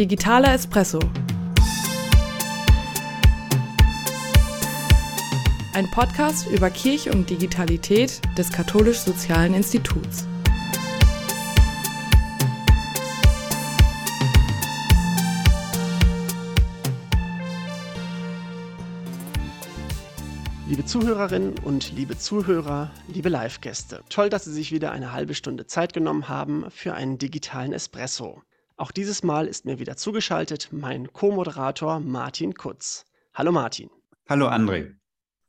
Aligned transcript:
Digitaler 0.00 0.54
Espresso. 0.54 0.98
Ein 5.74 5.90
Podcast 5.90 6.48
über 6.48 6.70
Kirche 6.70 7.12
und 7.12 7.28
Digitalität 7.28 8.22
des 8.38 8.50
Katholisch-Sozialen 8.50 9.52
Instituts. 9.52 10.26
Liebe 20.66 20.86
Zuhörerinnen 20.86 21.58
und 21.58 21.92
liebe 21.92 22.16
Zuhörer, 22.16 22.90
liebe 23.06 23.28
Live-Gäste, 23.28 24.00
toll, 24.08 24.30
dass 24.30 24.46
Sie 24.46 24.52
sich 24.54 24.72
wieder 24.72 24.92
eine 24.92 25.12
halbe 25.12 25.34
Stunde 25.34 25.66
Zeit 25.66 25.92
genommen 25.92 26.30
haben 26.30 26.64
für 26.70 26.94
einen 26.94 27.18
digitalen 27.18 27.74
Espresso. 27.74 28.40
Auch 28.80 28.92
dieses 28.92 29.22
Mal 29.22 29.46
ist 29.46 29.66
mir 29.66 29.78
wieder 29.78 29.98
zugeschaltet 29.98 30.70
mein 30.70 31.12
Co-Moderator 31.12 32.00
Martin 32.00 32.54
Kutz. 32.54 33.04
Hallo 33.34 33.52
Martin. 33.52 33.90
Hallo 34.26 34.48
André. 34.48 34.94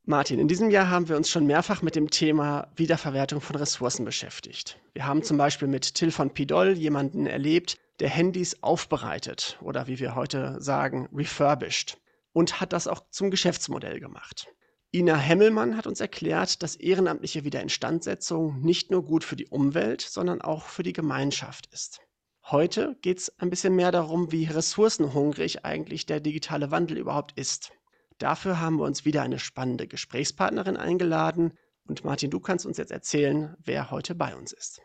Martin, 0.04 0.38
in 0.38 0.50
diesem 0.50 0.70
Jahr 0.70 0.90
haben 0.90 1.08
wir 1.08 1.16
uns 1.16 1.30
schon 1.30 1.48
mehrfach 1.48 1.82
mit 1.82 1.96
dem 1.96 2.10
Thema 2.10 2.68
Wiederverwertung 2.76 3.40
von 3.40 3.56
Ressourcen 3.56 4.04
beschäftigt. 4.04 4.82
Wir 4.92 5.08
haben 5.08 5.24
zum 5.24 5.38
Beispiel 5.38 5.70
mit 5.70 5.96
Till 5.96 6.12
von 6.12 6.32
Pidol 6.32 6.72
jemanden 6.72 7.26
erlebt, 7.26 7.78
der 8.02 8.10
Handys 8.10 8.62
aufbereitet 8.64 9.58
oder 9.62 9.88
wie 9.88 10.00
wir 10.00 10.14
heute 10.14 10.58
sagen, 10.60 11.08
refurbished 11.14 12.02
und 12.34 12.60
hat 12.60 12.74
das 12.74 12.86
auch 12.86 13.00
zum 13.12 13.32
Geschäftsmodell 13.32 14.02
gemacht. 14.02 14.50
Ina 14.94 15.16
Hemmelmann 15.16 15.78
hat 15.78 15.88
uns 15.88 16.02
erklärt, 16.02 16.62
dass 16.64 16.76
ehrenamtliche 16.76 17.46
Wiederinstandsetzung 17.46 18.60
nicht 18.60 18.92
nur 18.92 19.06
gut 19.06 19.24
für 19.24 19.38
die 19.38 19.48
Umwelt, 19.48 20.02
sondern 20.02 20.42
auch 20.42 20.66
für 20.66 20.84
die 20.84 20.92
Gemeinschaft 20.92 21.68
ist. 21.72 22.02
Heute 22.46 22.98
geht 23.02 23.20
es 23.20 23.40
ein 23.40 23.50
bisschen 23.50 23.76
mehr 23.76 23.92
darum, 23.92 24.32
wie 24.32 24.46
ressourcenhungrig 24.46 25.64
eigentlich 25.64 26.06
der 26.06 26.20
digitale 26.20 26.72
Wandel 26.72 26.98
überhaupt 26.98 27.38
ist. 27.38 27.72
Dafür 28.18 28.60
haben 28.60 28.78
wir 28.78 28.86
uns 28.86 29.06
wieder 29.06 29.22
eine 29.22 29.40
spannende 29.40 29.88
Gesprächspartnerin 29.88 30.78
eingeladen. 30.78 31.54
Und 31.88 32.04
Martin, 32.04 32.30
du 32.30 32.40
kannst 32.40 32.66
uns 32.66 32.78
jetzt 32.78 32.92
erzählen, 32.92 33.56
wer 33.64 33.92
heute 33.92 34.16
bei 34.16 34.36
uns 34.36 34.54
ist. 34.54 34.82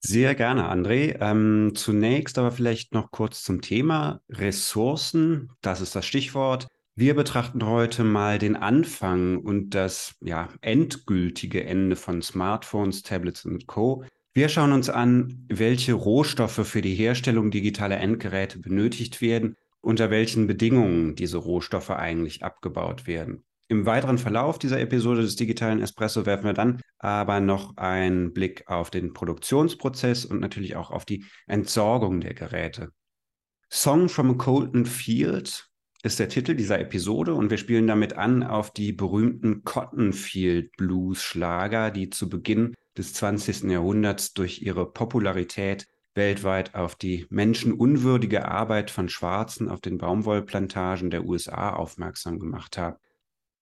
Sehr 0.00 0.34
gerne, 0.34 0.70
André. 0.70 1.16
Ähm, 1.20 1.72
zunächst 1.74 2.38
aber 2.38 2.52
vielleicht 2.52 2.92
noch 2.92 3.10
kurz 3.10 3.42
zum 3.42 3.60
Thema 3.60 4.20
Ressourcen. 4.28 5.50
Das 5.62 5.80
ist 5.80 5.96
das 5.96 6.06
Stichwort. 6.06 6.68
Wir 6.94 7.14
betrachten 7.14 7.66
heute 7.66 8.04
mal 8.04 8.38
den 8.38 8.56
Anfang 8.56 9.38
und 9.38 9.70
das 9.70 10.14
ja, 10.20 10.48
endgültige 10.60 11.64
Ende 11.64 11.94
von 11.94 12.22
Smartphones, 12.22 13.02
Tablets 13.02 13.44
und 13.44 13.66
Co. 13.66 14.04
Wir 14.36 14.50
schauen 14.50 14.72
uns 14.72 14.90
an, 14.90 15.46
welche 15.48 15.94
Rohstoffe 15.94 16.68
für 16.68 16.82
die 16.82 16.94
Herstellung 16.94 17.50
digitaler 17.50 17.96
Endgeräte 17.96 18.58
benötigt 18.58 19.22
werden, 19.22 19.56
unter 19.80 20.10
welchen 20.10 20.46
Bedingungen 20.46 21.14
diese 21.14 21.38
Rohstoffe 21.38 21.88
eigentlich 21.88 22.44
abgebaut 22.44 23.06
werden. 23.06 23.46
Im 23.68 23.86
weiteren 23.86 24.18
Verlauf 24.18 24.58
dieser 24.58 24.78
Episode 24.78 25.22
des 25.22 25.36
digitalen 25.36 25.80
Espresso 25.80 26.26
werfen 26.26 26.44
wir 26.44 26.52
dann 26.52 26.82
aber 26.98 27.40
noch 27.40 27.78
einen 27.78 28.34
Blick 28.34 28.68
auf 28.68 28.90
den 28.90 29.14
Produktionsprozess 29.14 30.26
und 30.26 30.40
natürlich 30.40 30.76
auch 30.76 30.90
auf 30.90 31.06
die 31.06 31.24
Entsorgung 31.46 32.20
der 32.20 32.34
Geräte. 32.34 32.90
Song 33.70 34.10
from 34.10 34.32
a 34.32 34.34
Colton 34.34 34.84
Field 34.84 35.66
ist 36.02 36.18
der 36.18 36.28
Titel 36.28 36.54
dieser 36.54 36.78
Episode 36.78 37.32
und 37.32 37.48
wir 37.48 37.56
spielen 37.56 37.86
damit 37.86 38.18
an 38.18 38.42
auf 38.42 38.70
die 38.70 38.92
berühmten 38.92 39.64
Cottonfield 39.64 40.76
Blues 40.76 41.22
Schlager, 41.22 41.90
die 41.90 42.10
zu 42.10 42.28
Beginn 42.28 42.74
des 42.96 43.12
20. 43.14 43.64
Jahrhunderts 43.64 44.32
durch 44.32 44.62
ihre 44.62 44.90
Popularität 44.90 45.86
weltweit 46.14 46.74
auf 46.74 46.94
die 46.94 47.26
menschenunwürdige 47.28 48.48
Arbeit 48.48 48.90
von 48.90 49.08
Schwarzen 49.08 49.68
auf 49.68 49.80
den 49.80 49.98
Baumwollplantagen 49.98 51.10
der 51.10 51.24
USA 51.24 51.74
aufmerksam 51.74 52.38
gemacht 52.38 52.78
haben. 52.78 52.96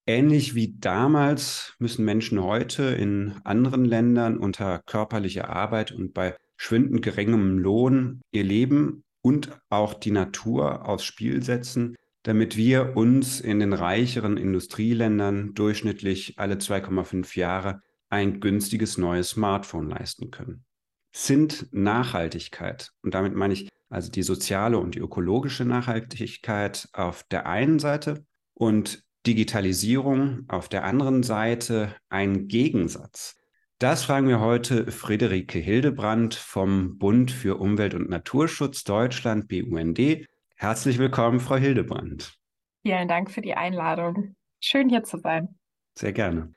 Ähnlich 0.07 0.55
wie 0.55 0.77
damals 0.79 1.75
müssen 1.79 2.05
Menschen 2.05 2.43
heute 2.43 2.83
in 2.83 3.35
anderen 3.45 3.85
Ländern 3.85 4.37
unter 4.37 4.81
körperlicher 4.81 5.49
Arbeit 5.49 5.93
und 5.93 6.13
bei 6.13 6.37
schwindend 6.57 7.03
geringem 7.03 7.59
Lohn 7.59 8.21
ihr 8.31 8.45
Leben 8.45 9.05
und 9.23 9.59
auch 9.71 9.95
die 9.95 10.11
Natur 10.11 10.87
aufs 10.87 11.05
Spiel 11.05 11.43
setzen, 11.43 11.97
damit 12.23 12.57
wir 12.57 12.97
uns 12.97 13.41
in 13.41 13.61
den 13.61 13.73
reicheren 13.73 14.37
Industrieländern 14.37 15.55
durchschnittlich 15.55 16.39
alle 16.39 16.57
2,5 16.57 17.39
Jahre 17.39 17.81
ein 18.15 18.39
günstiges 18.39 18.97
neues 18.97 19.31
Smartphone 19.31 19.91
leisten 19.91 20.31
können. 20.31 20.65
Sind 21.13 21.67
Nachhaltigkeit, 21.73 22.93
und 23.03 23.13
damit 23.15 23.35
meine 23.35 23.55
ich 23.55 23.69
also 23.91 24.11
die 24.11 24.23
soziale 24.23 24.79
und 24.79 24.95
die 24.95 25.01
ökologische 25.01 25.65
Nachhaltigkeit 25.65 26.89
auf 26.93 27.25
der 27.25 27.47
einen 27.47 27.81
Seite 27.81 28.25
und 28.55 29.03
Digitalisierung 29.27 30.45
auf 30.49 30.69
der 30.69 30.85
anderen 30.85 31.25
Seite 31.25 31.95
ein 32.09 32.47
Gegensatz? 32.47 33.37
Das 33.81 34.05
fragen 34.05 34.29
wir 34.29 34.39
heute 34.39 34.91
Friederike 34.93 35.59
Hildebrand 35.59 36.35
vom 36.35 36.99
Bund 36.99 37.33
für 37.33 37.59
Umwelt 37.59 37.95
und 37.95 38.09
Naturschutz 38.09 38.85
Deutschland, 38.85 39.49
BUND, 39.49 40.29
Herzlich 40.57 40.99
willkommen, 40.99 41.41
Frau 41.41 41.57
Hildebrand. 41.57 42.39
Vielen 42.83 43.09
Dank 43.09 43.33
für 43.33 43.41
die 43.41 43.55
Einladung. 43.55 44.37
Schön 44.61 44.89
hier 44.89 45.03
zu 45.03 45.19
sein. 45.19 45.59
Sehr 45.99 46.13
gerne. 46.13 46.55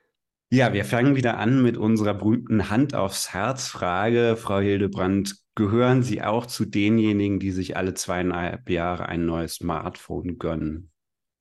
Ja, 0.50 0.72
wir 0.72 0.86
fangen 0.86 1.14
wieder 1.14 1.36
an 1.36 1.62
mit 1.62 1.76
unserer 1.76 2.14
berühmten 2.14 2.70
Hand 2.70 2.94
aufs 2.94 3.34
Herz 3.34 3.68
Frage. 3.68 4.34
Frau 4.34 4.60
Hildebrand, 4.60 5.36
gehören 5.54 6.02
Sie 6.02 6.22
auch 6.22 6.46
zu 6.46 6.64
denjenigen, 6.64 7.38
die 7.38 7.50
sich 7.50 7.76
alle 7.76 7.92
zweieinhalb 7.92 8.70
Jahre 8.70 9.06
ein 9.06 9.26
neues 9.26 9.56
Smartphone 9.56 10.38
gönnen? 10.38 10.90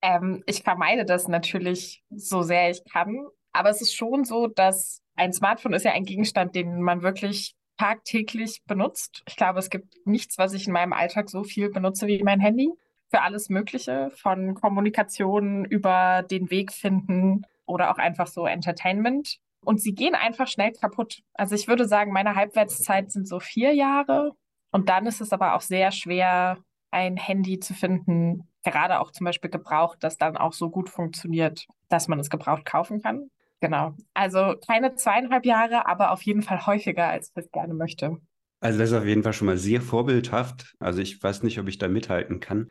Ähm, 0.02 0.44
ich 0.46 0.62
vermeide 0.62 1.06
das 1.06 1.30
natürlich 1.30 2.04
so 2.10 2.42
sehr 2.42 2.70
ich 2.70 2.84
kann. 2.84 3.28
Aber 3.54 3.70
es 3.70 3.80
ist 3.80 3.96
schon 3.96 4.26
so, 4.26 4.48
dass 4.48 5.02
ein 5.16 5.32
Smartphone 5.32 5.72
ist 5.72 5.86
ja 5.86 5.94
ein 5.94 6.04
Gegenstand, 6.04 6.54
den 6.54 6.82
man 6.82 7.02
wirklich 7.02 7.56
tagtäglich 7.78 8.62
benutzt. 8.66 9.24
Ich 9.26 9.38
glaube, 9.38 9.60
es 9.60 9.70
gibt 9.70 9.96
nichts, 10.06 10.38
was 10.38 10.52
ich 10.52 10.68
in 10.68 10.74
meinem 10.74 10.92
Alltag 10.92 11.30
so 11.30 11.46
viel 11.46 11.70
benutze 11.70 12.08
wie 12.08 12.22
mein 12.24 12.42
Handy. 12.42 12.70
Für 13.10 13.22
alles 13.22 13.48
Mögliche, 13.48 14.12
von 14.18 14.54
Kommunikation 14.54 15.64
über 15.64 16.26
den 16.30 16.52
Weg 16.52 16.74
finden 16.74 17.44
oder 17.68 17.92
auch 17.92 17.98
einfach 17.98 18.28
so 18.28 18.48
Entertainment. 18.48 19.38
Und 19.64 19.82
sie 19.82 19.94
gehen 19.94 20.16
einfach 20.16 20.48
schnell 20.48 20.72
kaputt. 20.72 21.20
Also 21.34 21.56
ich 21.56 21.68
würde 21.68 21.88
sagen, 21.88 22.12
meine 22.12 22.36
Halbwertszeit 22.36 23.12
sind 23.12 23.28
so 23.28 23.40
vier 23.40 23.74
Jahre. 23.74 24.32
Und 24.72 24.90
dann 24.90 25.06
ist 25.06 25.22
es 25.22 25.34
aber 25.34 25.56
auch 25.56 25.62
sehr 25.62 25.92
schwer, 25.92 26.58
ein 26.92 27.18
Handy 27.18 27.60
zu 27.60 27.74
finden, 27.74 28.48
gerade 28.64 29.00
auch 29.00 29.12
zum 29.12 29.26
Beispiel 29.26 29.50
gebraucht, 29.50 29.98
das 30.02 30.18
dann 30.18 30.38
auch 30.38 30.54
so 30.54 30.70
gut 30.70 30.90
funktioniert, 30.90 31.68
dass 31.90 32.08
man 32.08 32.20
es 32.20 32.30
gebraucht 32.30 32.66
kaufen 32.66 33.02
kann. 33.02 33.30
Genau. 33.60 33.94
Also 34.14 34.56
keine 34.66 34.96
zweieinhalb 34.96 35.46
Jahre, 35.46 35.88
aber 35.88 36.12
auf 36.12 36.22
jeden 36.22 36.44
Fall 36.44 36.66
häufiger, 36.66 37.08
als 37.08 37.30
ich 37.30 37.44
es 37.44 37.52
gerne 37.52 37.74
möchte. 37.74 38.18
Also 38.60 38.80
das 38.80 38.92
ist 38.92 38.98
auf 38.98 39.06
jeden 39.06 39.24
Fall 39.24 39.34
schon 39.34 39.48
mal 39.48 39.58
sehr 39.58 39.82
vorbildhaft. 39.82 40.76
Also 40.80 41.02
ich 41.02 41.22
weiß 41.22 41.44
nicht, 41.44 41.60
ob 41.60 41.68
ich 41.68 41.78
da 41.78 41.88
mithalten 41.88 42.40
kann. 42.40 42.70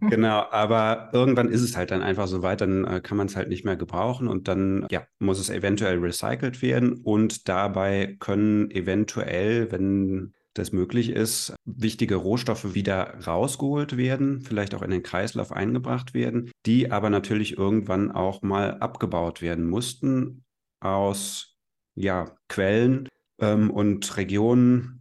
Genau, 0.00 0.44
aber 0.50 1.10
irgendwann 1.12 1.48
ist 1.48 1.62
es 1.62 1.76
halt 1.76 1.90
dann 1.90 2.02
einfach 2.02 2.26
so 2.26 2.42
weit, 2.42 2.60
dann 2.60 2.84
äh, 2.84 3.00
kann 3.00 3.16
man 3.16 3.26
es 3.26 3.36
halt 3.36 3.48
nicht 3.48 3.64
mehr 3.64 3.76
gebrauchen 3.76 4.28
und 4.28 4.48
dann 4.48 4.86
ja, 4.90 5.06
muss 5.18 5.38
es 5.38 5.50
eventuell 5.50 5.98
recycelt 5.98 6.62
werden 6.62 7.00
und 7.02 7.48
dabei 7.48 8.16
können 8.18 8.70
eventuell, 8.70 9.70
wenn 9.72 10.34
das 10.54 10.72
möglich 10.72 11.10
ist, 11.10 11.54
wichtige 11.64 12.16
Rohstoffe 12.16 12.74
wieder 12.74 13.18
rausgeholt 13.26 13.96
werden, 13.96 14.40
vielleicht 14.40 14.74
auch 14.74 14.82
in 14.82 14.90
den 14.90 15.02
Kreislauf 15.02 15.52
eingebracht 15.52 16.14
werden, 16.14 16.50
die 16.64 16.90
aber 16.90 17.10
natürlich 17.10 17.58
irgendwann 17.58 18.10
auch 18.10 18.42
mal 18.42 18.78
abgebaut 18.78 19.42
werden 19.42 19.68
mussten 19.68 20.44
aus 20.80 21.56
ja, 21.94 22.36
Quellen 22.48 23.08
ähm, 23.40 23.70
und 23.70 24.16
Regionen, 24.16 24.95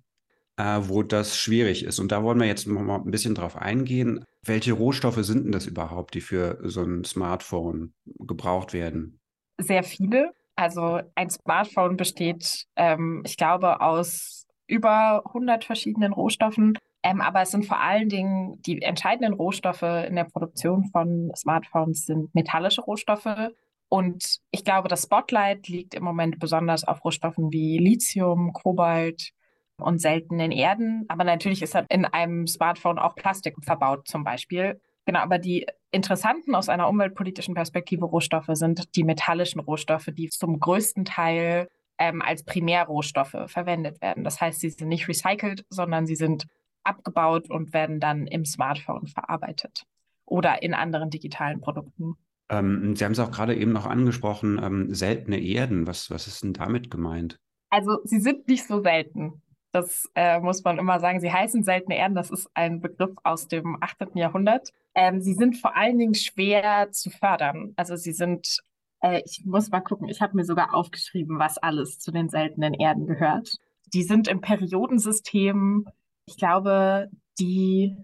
äh, 0.57 0.79
wo 0.83 1.03
das 1.03 1.37
schwierig 1.37 1.83
ist. 1.83 1.99
Und 1.99 2.11
da 2.11 2.23
wollen 2.23 2.39
wir 2.39 2.47
jetzt 2.47 2.67
noch 2.67 2.81
mal 2.81 2.97
ein 2.97 3.11
bisschen 3.11 3.35
drauf 3.35 3.57
eingehen. 3.57 4.23
Welche 4.43 4.73
Rohstoffe 4.73 5.23
sind 5.23 5.45
denn 5.45 5.51
das 5.51 5.67
überhaupt, 5.67 6.13
die 6.13 6.21
für 6.21 6.59
so 6.63 6.83
ein 6.83 7.03
Smartphone 7.03 7.93
gebraucht 8.19 8.73
werden? 8.73 9.19
Sehr 9.57 9.83
viele. 9.83 10.33
Also 10.55 11.01
ein 11.15 11.29
Smartphone 11.29 11.97
besteht, 11.97 12.65
ähm, 12.75 13.23
ich 13.25 13.37
glaube, 13.37 13.81
aus 13.81 14.47
über 14.67 15.23
100 15.25 15.65
verschiedenen 15.65 16.13
Rohstoffen. 16.13 16.77
Ähm, 17.03 17.21
aber 17.21 17.41
es 17.41 17.51
sind 17.51 17.65
vor 17.65 17.79
allen 17.79 18.09
Dingen 18.09 18.61
die 18.61 18.81
entscheidenden 18.81 19.33
Rohstoffe 19.33 19.83
in 19.83 20.15
der 20.15 20.23
Produktion 20.23 20.85
von 20.85 21.31
Smartphones 21.35 22.05
sind 22.05 22.33
metallische 22.33 22.81
Rohstoffe. 22.81 23.51
Und 23.89 24.39
ich 24.51 24.63
glaube, 24.63 24.87
das 24.87 25.03
Spotlight 25.03 25.67
liegt 25.67 25.93
im 25.93 26.03
Moment 26.03 26.39
besonders 26.39 26.83
auf 26.83 27.03
Rohstoffen 27.05 27.51
wie 27.51 27.77
Lithium, 27.77 28.53
Kobalt 28.53 29.33
und 29.77 29.99
seltenen 29.99 30.51
Erden. 30.51 31.05
Aber 31.07 31.23
natürlich 31.23 31.61
ist 31.61 31.75
in 31.89 32.05
einem 32.05 32.47
Smartphone 32.47 32.99
auch 32.99 33.15
Plastik 33.15 33.55
verbaut 33.61 34.07
zum 34.07 34.23
Beispiel. 34.23 34.79
Genau, 35.05 35.19
aber 35.19 35.37
die 35.37 35.67
interessanten 35.91 36.55
aus 36.55 36.69
einer 36.69 36.89
umweltpolitischen 36.89 37.53
Perspektive 37.53 38.05
Rohstoffe 38.05 38.49
sind 38.51 38.95
die 38.95 39.03
metallischen 39.03 39.61
Rohstoffe, 39.61 40.09
die 40.11 40.29
zum 40.29 40.59
größten 40.59 41.05
Teil 41.05 41.69
ähm, 41.97 42.21
als 42.21 42.43
Primärrohstoffe 42.43 43.37
verwendet 43.47 44.01
werden. 44.01 44.23
Das 44.23 44.41
heißt, 44.41 44.59
sie 44.59 44.69
sind 44.69 44.87
nicht 44.87 45.07
recycelt, 45.07 45.65
sondern 45.69 46.05
sie 46.05 46.15
sind 46.15 46.45
abgebaut 46.83 47.49
und 47.49 47.73
werden 47.73 47.99
dann 47.99 48.27
im 48.27 48.45
Smartphone 48.45 49.07
verarbeitet 49.07 49.83
oder 50.25 50.63
in 50.63 50.73
anderen 50.73 51.09
digitalen 51.09 51.61
Produkten. 51.61 52.15
Ähm, 52.49 52.95
Sie 52.95 53.03
haben 53.03 53.13
es 53.13 53.19
auch 53.19 53.31
gerade 53.31 53.55
eben 53.55 53.71
noch 53.71 53.85
angesprochen, 53.85 54.59
ähm, 54.63 54.93
seltene 54.93 55.39
Erden. 55.39 55.87
Was, 55.87 56.11
was 56.11 56.27
ist 56.27 56.43
denn 56.43 56.53
damit 56.53 56.91
gemeint? 56.91 57.39
Also 57.69 57.99
sie 58.03 58.19
sind 58.19 58.47
nicht 58.47 58.67
so 58.67 58.81
selten. 58.81 59.41
Das 59.75 60.09
äh, 60.15 60.39
muss 60.39 60.63
man 60.63 60.77
immer 60.77 61.01
sagen. 61.01 61.19
Sie 61.19 61.33
heißen 61.33 61.63
seltene 61.63 61.97
Erden. 61.97 62.15
Das 62.15 62.31
ist 62.31 62.49
ein 62.53 62.79
Begriff 62.79 63.13
aus 63.25 63.49
dem 63.49 63.77
18. 63.81 64.15
Jahrhundert. 64.15 64.71
Ähm, 64.93 65.19
sie 65.19 65.33
sind 65.33 65.57
vor 65.57 65.75
allen 65.75 65.97
Dingen 65.97 66.15
schwer 66.15 66.93
zu 66.93 67.09
fördern. 67.09 67.73
Also 67.75 67.97
sie 67.97 68.13
sind, 68.13 68.61
äh, 69.01 69.21
ich 69.25 69.43
muss 69.43 69.71
mal 69.71 69.81
gucken, 69.81 70.07
ich 70.07 70.21
habe 70.21 70.37
mir 70.37 70.45
sogar 70.45 70.73
aufgeschrieben, 70.73 71.39
was 71.39 71.57
alles 71.57 71.99
zu 71.99 72.13
den 72.13 72.29
seltenen 72.29 72.73
Erden 72.73 73.05
gehört. 73.05 73.57
Die 73.93 74.03
sind 74.03 74.29
im 74.29 74.39
Periodensystem, 74.39 75.89
ich 76.25 76.37
glaube, 76.37 77.09
die 77.37 77.97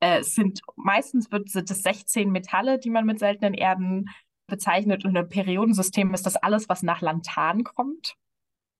äh, 0.00 0.22
sind 0.22 0.60
meistens 0.76 1.32
wird, 1.32 1.48
sind 1.48 1.70
es 1.70 1.82
16 1.82 2.30
Metalle, 2.30 2.78
die 2.78 2.90
man 2.90 3.06
mit 3.06 3.18
seltenen 3.18 3.54
Erden 3.54 4.10
bezeichnet. 4.46 5.06
Und 5.06 5.16
im 5.16 5.30
Periodensystem 5.30 6.12
ist 6.12 6.26
das 6.26 6.36
alles, 6.36 6.68
was 6.68 6.82
nach 6.82 7.00
Lantan 7.00 7.64
kommt. 7.64 8.14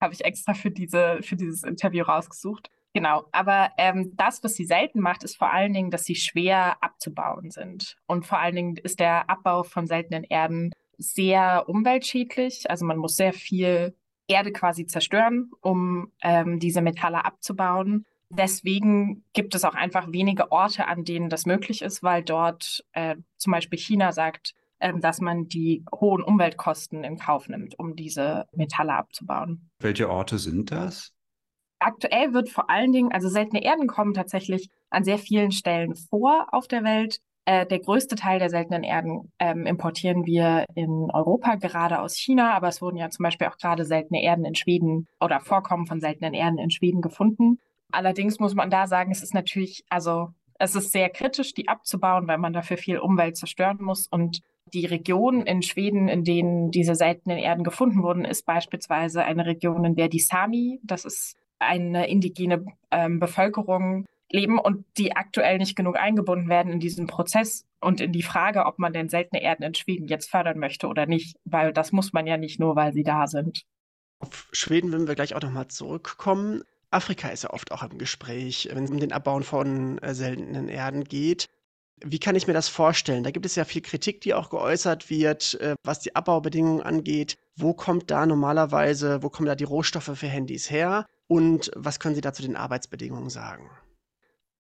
Habe 0.05 0.13
ich 0.13 0.25
extra 0.25 0.53
für, 0.53 0.71
diese, 0.71 1.21
für 1.23 1.35
dieses 1.35 1.63
Interview 1.63 2.05
rausgesucht. 2.05 2.71
Genau, 2.93 3.25
aber 3.33 3.71
ähm, 3.79 4.13
das, 4.17 4.45
was 4.45 4.55
sie 4.55 4.67
selten 4.67 5.01
macht, 5.01 5.25
ist 5.25 5.37
vor 5.37 5.51
allen 5.51 5.73
Dingen, 5.73 5.91
dass 5.91 6.05
sie 6.05 6.15
schwer 6.15 6.77
abzubauen 6.83 7.51
sind. 7.51 7.97
Und 8.07 8.27
vor 8.27 8.39
allen 8.39 8.55
Dingen 8.55 8.77
ist 8.77 9.01
der 9.01 9.29
Abbau 9.31 9.63
von 9.63 9.87
seltenen 9.87 10.25
Erden 10.25 10.73
sehr 10.99 11.65
umweltschädlich. 11.67 12.71
Also 12.71 12.85
man 12.85 12.99
muss 12.99 13.17
sehr 13.17 13.33
viel 13.33 13.97
Erde 14.29 14.53
quasi 14.53 14.87
zerstören, 14.87 15.51
um 15.63 16.13
ähm, 16.23 16.61
diese 16.61 16.83
Metalle 16.83 17.25
abzubauen. 17.25 18.05
Deswegen 18.29 19.25
gibt 19.33 19.55
es 19.55 19.65
auch 19.65 19.75
einfach 19.75 20.13
wenige 20.13 20.53
Orte, 20.53 20.87
an 20.87 21.05
denen 21.05 21.31
das 21.31 21.47
möglich 21.47 21.81
ist, 21.81 22.03
weil 22.03 22.23
dort 22.23 22.85
äh, 22.93 23.17
zum 23.39 23.53
Beispiel 23.53 23.79
China 23.79 24.13
sagt, 24.13 24.55
dass 25.01 25.21
man 25.21 25.49
die 25.49 25.85
hohen 25.95 26.23
Umweltkosten 26.23 27.05
in 27.05 27.17
Kauf 27.17 27.49
nimmt, 27.49 27.79
um 27.79 27.97
diese 27.97 28.47
Metalle 28.53 28.95
abzubauen. 28.95 29.71
Welche 29.81 30.11
Orte 30.11 30.39
sind 30.39 30.71
das? 30.71 31.13
Aktuell 31.79 32.33
wird 32.33 32.49
vor 32.49 32.71
allen 32.71 32.93
Dingen, 32.93 33.13
also 33.13 33.29
seltene 33.29 33.63
Erden 33.63 33.87
kommen 33.87 34.15
tatsächlich 34.15 34.69
an 34.91 35.05
sehr 35.05 35.19
vielen 35.19 35.53
Stellen 35.53 35.95
vor 35.95 36.47
auf 36.53 36.67
der 36.69 36.85
Welt. 36.85 37.21
Äh, 37.47 37.67
der 37.67 37.81
größte 37.81 38.17
Teil 38.17 38.39
der 38.39 38.49
seltenen 38.49 38.85
Erden 38.85 39.31
ähm, 39.39 39.67
importieren 39.67 40.25
wir 40.25 40.65
in 40.75 41.11
Europa, 41.13 41.57
gerade 41.57 42.01
aus 42.01 42.17
China, 42.17 42.55
aber 42.55 42.69
es 42.69 42.81
wurden 42.81 42.97
ja 42.97 43.11
zum 43.11 43.23
Beispiel 43.23 43.49
auch 43.49 43.59
gerade 43.59 43.85
seltene 43.85 44.23
Erden 44.23 44.47
in 44.47 44.55
Schweden 44.55 45.09
oder 45.21 45.41
Vorkommen 45.41 45.87
von 45.87 46.01
seltenen 46.01 46.33
Erden 46.33 46.59
in 46.59 46.71
Schweden 46.71 47.03
gefunden. 47.03 47.59
Allerdings 47.93 48.39
muss 48.39 48.55
man 48.55 48.71
da 48.71 48.87
sagen, 48.87 49.11
es 49.11 49.23
ist 49.23 49.35
natürlich, 49.35 49.85
also 49.91 50.31
es 50.59 50.75
ist 50.75 50.93
sehr 50.93 51.11
kritisch, 51.11 51.53
die 51.53 51.69
abzubauen, 51.69 52.27
weil 52.29 52.39
man 52.39 52.55
dafür 52.55 52.79
viel 52.79 52.99
Umwelt 52.99 53.37
zerstören 53.37 53.79
muss. 53.81 54.07
Und 54.07 54.41
die 54.75 54.87
Region 54.87 55.47
in 55.47 55.63
Schweden, 55.63 56.09
in 56.09 56.25
denen 56.25 56.71
diese 56.71 56.95
seltenen 56.95 57.39
Erden 57.39 57.65
gefunden 57.65 58.03
wurden, 58.03 58.25
ist 58.25 58.45
beispielsweise 58.45 59.25
eine 59.25 59.47
Region, 59.47 59.85
in 59.85 59.95
der 59.95 60.09
die 60.09 60.21
Sami, 60.21 60.81
das 60.83 61.05
ist 61.05 61.37
eine 61.59 62.09
indigene 62.09 62.67
ähm, 62.91 63.21
Bevölkerung, 63.21 64.07
leben 64.31 64.59
und 64.59 64.85
die 64.99 65.15
aktuell 65.15 65.59
nicht 65.59 65.77
genug 65.77 65.97
eingebunden 65.97 66.49
werden 66.49 66.73
in 66.73 66.81
diesen 66.81 67.07
Prozess 67.07 67.67
und 67.81 68.01
in 68.01 68.13
die 68.13 68.23
Frage, 68.23 68.67
ob 68.67 68.79
man 68.79 68.93
denn 68.93 69.09
seltene 69.09 69.43
Erden 69.43 69.63
in 69.63 69.75
Schweden 69.75 70.09
jetzt 70.09 70.29
fördern 70.29 70.59
möchte 70.59 70.89
oder 70.89 71.07
nicht, 71.07 71.37
weil 71.45 71.73
das 71.73 71.93
muss 71.93 72.13
man 72.13 72.27
ja 72.27 72.37
nicht 72.37 72.59
nur, 72.59 72.75
weil 72.75 72.93
sie 72.93 73.05
da 73.05 73.27
sind. 73.27 73.65
Auf 74.19 74.49
Schweden 74.53 74.91
würden 74.91 75.07
wir 75.07 75.15
gleich 75.15 75.35
auch 75.35 75.43
nochmal 75.43 75.69
zurückkommen. 75.69 76.63
Afrika 76.91 77.29
ist 77.29 77.45
ja 77.45 77.51
oft 77.51 77.71
auch 77.73 77.83
im 77.83 77.99
Gespräch, 77.99 78.69
wenn 78.73 78.85
es 78.85 78.91
um 78.91 78.99
den 78.99 79.13
Abbauen 79.13 79.43
von 79.43 79.99
äh, 79.99 80.15
seltenen 80.15 80.69
Erden 80.69 81.05
geht. 81.05 81.49
Wie 82.03 82.19
kann 82.19 82.35
ich 82.35 82.47
mir 82.47 82.53
das 82.53 82.69
vorstellen? 82.69 83.23
Da 83.23 83.31
gibt 83.31 83.47
es 83.47 83.55
ja 83.55 83.65
viel 83.65 83.83
Kritik, 83.83 84.21
die 84.21 84.35
auch 84.35 84.51
geäußert 84.51 85.11
wird, 85.11 85.55
äh, 85.61 85.75
was 85.85 86.01
die 86.01 86.17
Abbaubedingungen 86.17 86.83
angeht. 86.83 87.39
Wo 87.57 87.73
kommt 87.73 88.11
da 88.11 88.27
normalerweise, 88.27 89.23
wo 89.23 89.31
kommen 89.31 89.47
da 89.47 89.55
die 89.55 89.65
Rohstoffe 89.65 90.11
für 90.15 90.27
Handys 90.27 90.71
her? 90.71 91.07
Und 91.29 91.71
was 91.77 92.01
können 92.01 92.15
Sie 92.15 92.21
da 92.21 92.33
zu 92.33 92.43
den 92.43 92.57
Arbeitsbedingungen 92.57 93.31
sagen? 93.31 93.71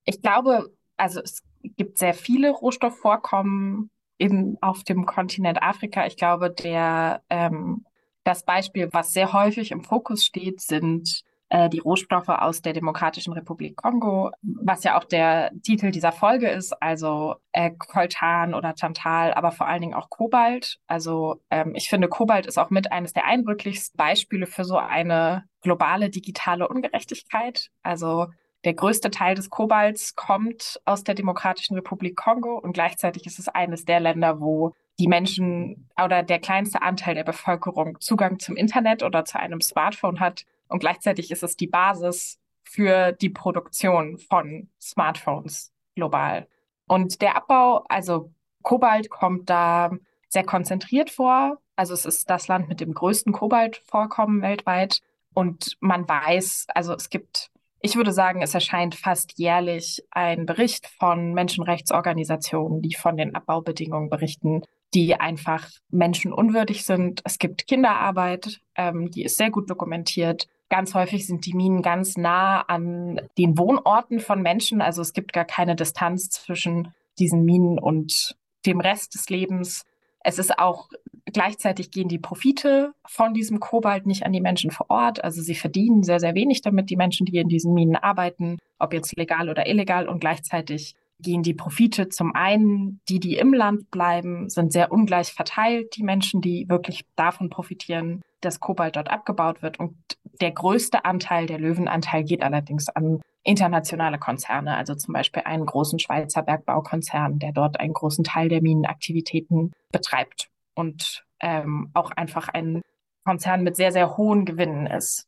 Ich 0.04 0.22
glaube, 0.22 0.72
also 0.96 1.20
es 1.20 1.42
gibt 1.62 1.98
sehr 1.98 2.14
viele 2.14 2.50
Rohstoffvorkommen 2.50 3.90
in, 4.19 4.58
auf 4.60 4.84
dem 4.84 5.06
Kontinent 5.06 5.62
Afrika. 5.62 6.06
Ich 6.06 6.16
glaube, 6.16 6.50
der, 6.50 7.22
ähm, 7.30 7.84
das 8.22 8.44
Beispiel, 8.44 8.88
was 8.92 9.12
sehr 9.12 9.32
häufig 9.32 9.70
im 9.70 9.82
Fokus 9.82 10.25
steht, 10.25 10.60
sind 10.60 11.25
äh, 11.54 11.70
die 11.70 11.78
Rohstoffe 11.78 12.30
aus 12.30 12.62
der 12.62 12.72
Demokratischen 12.72 13.32
Republik 13.32 13.76
Kongo, 13.76 14.32
was 14.42 14.82
ja 14.82 14.98
auch 14.98 15.04
der 15.04 15.52
Titel 15.62 15.92
dieser 15.92 16.10
Folge 16.10 16.48
ist, 16.48 16.72
also 16.82 17.36
äh, 17.52 17.70
Coltan 17.70 18.54
oder 18.54 18.74
Tantal, 18.74 19.32
aber 19.34 19.52
vor 19.52 19.68
allen 19.68 19.80
Dingen 19.80 19.94
auch 19.94 20.10
Kobalt. 20.10 20.80
Also 20.88 21.36
ähm, 21.50 21.76
ich 21.76 21.88
finde, 21.88 22.08
Kobalt 22.08 22.46
ist 22.46 22.58
auch 22.58 22.70
mit 22.70 22.90
eines 22.90 23.12
der 23.12 23.26
eindrücklichsten 23.26 23.96
Beispiele 23.96 24.48
für 24.48 24.64
so 24.64 24.78
eine 24.78 25.44
globale 25.62 26.10
digitale 26.10 26.66
Ungerechtigkeit. 26.66 27.70
Also 27.84 28.26
der 28.64 28.74
größte 28.74 29.12
Teil 29.12 29.36
des 29.36 29.48
Kobalts 29.48 30.16
kommt 30.16 30.80
aus 30.84 31.04
der 31.04 31.14
Demokratischen 31.14 31.76
Republik 31.76 32.16
Kongo 32.16 32.58
und 32.58 32.72
gleichzeitig 32.72 33.26
ist 33.26 33.38
es 33.38 33.46
eines 33.46 33.84
der 33.84 34.00
Länder, 34.00 34.40
wo 34.40 34.72
die 34.98 35.06
Menschen 35.06 35.88
oder 36.02 36.24
der 36.24 36.40
kleinste 36.40 36.82
Anteil 36.82 37.14
der 37.14 37.24
Bevölkerung 37.24 38.00
Zugang 38.00 38.40
zum 38.40 38.56
Internet 38.56 39.04
oder 39.04 39.24
zu 39.24 39.38
einem 39.38 39.60
Smartphone 39.60 40.18
hat. 40.18 40.44
Und 40.69 40.81
gleichzeitig 40.81 41.31
ist 41.31 41.43
es 41.43 41.56
die 41.56 41.66
Basis 41.66 42.38
für 42.62 43.12
die 43.12 43.31
Produktion 43.31 44.19
von 44.19 44.69
Smartphones 44.81 45.72
global. 45.94 46.49
Und 46.87 47.22
der 47.22 47.37
Abbau, 47.37 47.84
also 47.88 48.32
Kobalt 48.62 49.11
kommt 49.11 49.49
da 49.50 49.90
sehr 50.28 50.44
konzentriert 50.44 51.11
vor. 51.11 51.58
Also 51.76 51.94
es 51.94 52.05
ist 52.05 52.28
das 52.31 52.49
Land 52.49 52.69
mit 52.69 52.81
dem 52.81 52.94
größten 52.94 53.32
Kobaltvorkommen 53.32 54.43
weltweit. 54.43 55.00
Und 55.32 55.76
man 55.81 56.08
weiß, 56.08 56.66
also 56.75 56.94
es 56.94 57.11
gibt, 57.11 57.50
ich 57.81 57.96
würde 57.96 58.12
sagen, 58.12 58.43
es 58.43 58.55
erscheint 58.55 58.94
fast 58.94 59.38
jährlich 59.38 60.05
ein 60.11 60.46
Bericht 60.46 60.87
von 60.87 61.34
Menschenrechtsorganisationen, 61.34 62.82
die 62.82 62.94
von 62.94 63.16
den 63.16 63.34
Abbaubedingungen 63.34 64.11
berichten, 64.11 64.62
die 64.94 65.14
einfach 65.14 65.69
menschenunwürdig 65.90 66.84
sind. 66.84 67.20
Es 67.25 67.38
gibt 67.38 67.66
Kinderarbeit, 67.66 68.61
ähm, 68.76 69.11
die 69.11 69.25
ist 69.25 69.37
sehr 69.37 69.50
gut 69.50 69.69
dokumentiert. 69.69 70.46
Ganz 70.75 70.93
häufig 70.93 71.25
sind 71.25 71.47
die 71.47 71.54
Minen 71.54 71.83
ganz 71.83 72.16
nah 72.16 72.62
an 72.62 73.21
den 73.38 73.57
Wohnorten 73.57 74.19
von 74.19 74.43
Menschen. 74.43 74.83
Also 74.83 75.02
es 75.02 75.12
gibt 75.12 75.33
gar 75.33 75.45
keine 75.45 75.76
Distanz 75.76 76.31
zwischen 76.31 76.93
diesen 77.16 77.45
Minen 77.45 77.78
und 77.78 78.35
dem 78.66 78.81
Rest 78.81 79.14
des 79.14 79.31
Lebens. 79.31 79.85
Es 80.25 80.40
ist 80.40 80.59
auch 80.59 80.88
gleichzeitig 81.26 81.93
gehen 81.93 82.09
die 82.09 82.19
Profite 82.19 82.93
von 83.07 83.35
diesem 83.35 83.61
Kobalt 83.61 84.04
nicht 84.04 84.26
an 84.26 84.33
die 84.33 84.40
Menschen 84.40 84.73
vor 84.73 84.87
Ort. 84.88 85.23
Also 85.23 85.43
sie 85.43 85.54
verdienen 85.54 86.02
sehr, 86.02 86.19
sehr 86.19 86.35
wenig 86.35 86.61
damit, 86.61 86.90
die 86.90 86.97
Menschen, 86.97 87.25
die 87.25 87.38
in 87.38 87.47
diesen 87.47 87.73
Minen 87.73 87.95
arbeiten, 87.95 88.59
ob 88.81 88.95
jetzt 88.95 89.16
legal 89.16 89.49
oder 89.49 89.69
illegal. 89.69 90.09
Und 90.09 90.19
gleichzeitig 90.19 90.97
gehen 91.21 91.45
die 91.45 91.54
Profite 91.54 92.09
zum 92.09 92.35
einen, 92.35 93.00
die, 93.09 93.21
die 93.21 93.37
im 93.37 93.54
Land 93.54 93.93
bleiben, 93.93 94.49
sind 94.49 94.73
sehr 94.73 94.90
ungleich 94.90 95.33
verteilt, 95.33 95.95
die 95.97 96.02
Menschen, 96.02 96.40
die 96.40 96.69
wirklich 96.69 97.04
davon 97.14 97.49
profitieren, 97.49 98.23
dass 98.44 98.60
Kobalt 98.60 98.96
dort 98.96 99.10
abgebaut 99.10 99.62
wird. 99.62 99.78
Und 99.78 99.96
der 100.40 100.52
größte 100.52 101.04
Anteil, 101.04 101.46
der 101.46 101.58
Löwenanteil, 101.58 102.24
geht 102.24 102.42
allerdings 102.42 102.88
an 102.88 103.20
internationale 103.42 104.18
Konzerne, 104.18 104.76
also 104.76 104.94
zum 104.94 105.14
Beispiel 105.14 105.42
einen 105.44 105.66
großen 105.66 105.98
Schweizer 105.98 106.42
Bergbaukonzern, 106.42 107.38
der 107.38 107.52
dort 107.52 107.78
einen 107.78 107.92
großen 107.92 108.24
Teil 108.24 108.48
der 108.48 108.62
Minenaktivitäten 108.62 109.72
betreibt 109.92 110.48
und 110.74 111.24
ähm, 111.40 111.90
auch 111.94 112.10
einfach 112.10 112.48
ein 112.48 112.80
Konzern 113.24 113.62
mit 113.62 113.76
sehr, 113.76 113.92
sehr 113.92 114.16
hohen 114.16 114.44
Gewinnen 114.44 114.86
ist, 114.86 115.26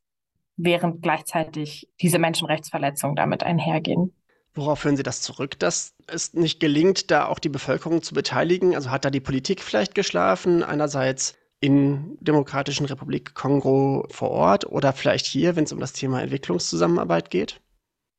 während 0.57 1.03
gleichzeitig 1.03 1.89
diese 2.01 2.19
Menschenrechtsverletzungen 2.19 3.17
damit 3.17 3.43
einhergehen. 3.43 4.15
Worauf 4.55 4.81
führen 4.81 4.97
Sie 4.97 5.03
das 5.03 5.21
zurück, 5.21 5.59
dass 5.59 5.95
es 6.07 6.33
nicht 6.33 6.61
gelingt, 6.61 7.11
da 7.11 7.27
auch 7.27 7.39
die 7.39 7.51
Bevölkerung 7.51 8.03
zu 8.03 8.15
beteiligen? 8.15 8.75
Also 8.75 8.91
hat 8.91 9.05
da 9.05 9.11
die 9.11 9.21
Politik 9.21 9.63
vielleicht 9.63 9.95
geschlafen? 9.95 10.63
Einerseits 10.63 11.35
in 11.61 12.19
Demokratischen 12.21 12.87
Republik 12.87 13.35
Kongo 13.35 14.07
vor 14.11 14.31
Ort 14.31 14.67
oder 14.67 14.93
vielleicht 14.93 15.27
hier, 15.27 15.57
wenn 15.57 15.65
es 15.65 15.73
um 15.73 15.81
das 15.81 15.93
Thema 15.93 16.23
Entwicklungszusammenarbeit 16.23 17.31
geht? 17.31 17.61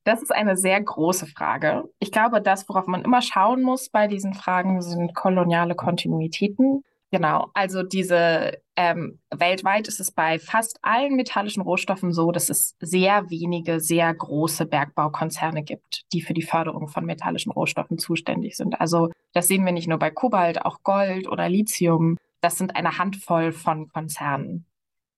Das 0.03 0.22
ist 0.22 0.32
eine 0.32 0.56
sehr 0.56 0.82
große 0.82 1.27
Frage. 1.27 1.84
Ich 2.00 2.13
glaube, 2.13 2.41
das, 2.41 2.67
worauf 2.70 2.88
man 2.88 3.03
immer 3.03 3.22
schauen 3.22 3.62
muss 3.62 3.89
bei 3.89 4.08
diesen 4.08 4.34
Fragen, 4.34 4.82
sind 4.82 5.13
koloniale 5.13 5.75
Kontinuitäten. 5.75 6.82
Genau, 7.12 7.48
also 7.53 7.84
diese 7.84 8.58
ähm, 8.75 9.20
weltweit 9.34 9.88
ist 9.88 10.01
es 10.01 10.12
bei 10.12 10.39
fast 10.39 10.77
allen 10.82 11.15
metallischen 11.15 11.62
Rohstoffen 11.62 12.12
so, 12.12 12.32
dass 12.32 12.50
es 12.50 12.75
sehr 12.82 13.29
wenige, 13.29 13.79
sehr 13.79 14.13
große 14.13 14.65
Bergbaukonzerne 14.65 15.63
gibt, 15.63 16.03
die 16.12 16.22
für 16.22 16.34
die 16.34 16.41
Förderung 16.41 16.89
von 16.89 17.06
metallischen 17.06 17.51
Rohstoffen 17.51 17.98
zuständig 17.98 18.58
sind. 18.58 18.79
Also 18.82 19.10
das 19.34 19.48
sehen 19.48 19.65
wir 19.65 19.72
nicht 19.72 19.88
nur 19.88 20.00
bei 20.00 20.10
Kobalt, 20.10 20.65
auch 20.65 20.84
Gold 20.84 21.29
oder 21.29 21.48
Lithium. 21.48 22.17
Das 22.41 22.58
sind 22.58 22.75
eine 22.75 22.98
Handvoll 22.98 23.51
von 23.51 23.88
Konzernen, 23.89 24.65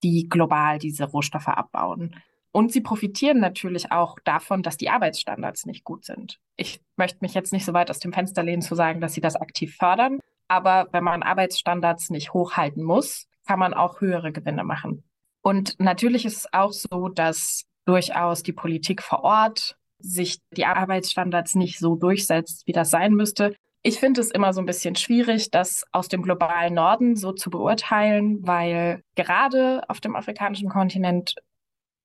die 0.04 0.28
global 0.30 0.80
diese 0.80 1.06
Rohstoffe 1.06 1.48
abbauen. 1.48 2.16
Und 2.52 2.72
sie 2.72 2.82
profitieren 2.82 3.40
natürlich 3.40 3.92
auch 3.92 4.18
davon, 4.24 4.64
dass 4.64 4.78
die 4.78 4.90
Arbeitsstandards 4.90 5.66
nicht 5.66 5.84
gut 5.84 6.06
sind. 6.06 6.40
Ich 6.56 6.82
möchte 6.98 7.20
mich 7.22 7.34
jetzt 7.34 7.54
nicht 7.54 7.66
so 7.66 7.74
weit 7.74 7.92
aus 7.92 8.00
dem 8.00 8.14
Fenster 8.14 8.42
lehnen 8.42 8.62
zu 8.62 8.76
sagen, 8.76 9.02
dass 9.02 9.14
sie 9.14 9.22
das 9.22 9.36
aktiv 9.36 9.76
fördern. 9.76 10.20
Aber 10.48 10.88
wenn 10.92 11.04
man 11.04 11.22
Arbeitsstandards 11.22 12.10
nicht 12.10 12.34
hochhalten 12.34 12.84
muss, 12.84 13.28
kann 13.46 13.60
man 13.60 13.74
auch 13.74 14.02
höhere 14.02 14.32
Gewinne 14.32 14.64
machen. 14.64 15.04
Und 15.42 15.80
natürlich 15.80 16.26
ist 16.26 16.38
es 16.38 16.54
auch 16.54 16.72
so, 16.72 17.08
dass 17.08 17.66
durchaus 17.86 18.44
die 18.44 18.54
Politik 18.54 19.02
vor 19.02 19.24
Ort 19.24 19.78
sich 20.00 20.40
die 20.56 20.66
Arbeitsstandards 20.66 21.56
nicht 21.56 21.78
so 21.78 21.96
durchsetzt, 21.96 22.66
wie 22.66 22.72
das 22.72 22.90
sein 22.90 23.14
müsste. 23.14 23.56
Ich 23.81 24.00
finde 24.00 24.19
es 24.19 24.31
immer 24.31 24.51
so 24.51 24.62
ein 24.62 24.65
bisschen 24.65 24.95
schwierig, 24.95 25.51
das 25.51 25.86
aus 25.93 26.09
dem 26.09 26.21
globalen 26.21 26.74
Norden 26.74 27.15
so 27.15 27.31
zu 27.31 27.50
beurteilen, 27.50 28.45
weil 28.45 29.03
gerade 29.15 29.83
auf 29.88 30.01
dem 30.01 30.15
afrikanischen 30.15 30.69
Kontinent 30.69 31.36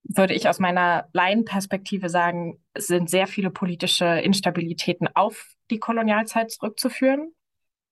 würde 0.05 0.35
ich 0.35 0.49
aus 0.49 0.61
meiner 0.61 1.09
Laienperspektive 1.13 2.09
sagen, 2.09 2.63
sind 2.77 3.11
sehr 3.11 3.27
viele 3.27 3.51
politische 3.51 4.07
Instabilitäten 4.07 5.09
auf 5.15 5.55
die 5.71 5.79
Kolonialzeit 5.79 6.51
zurückzuführen, 6.51 7.33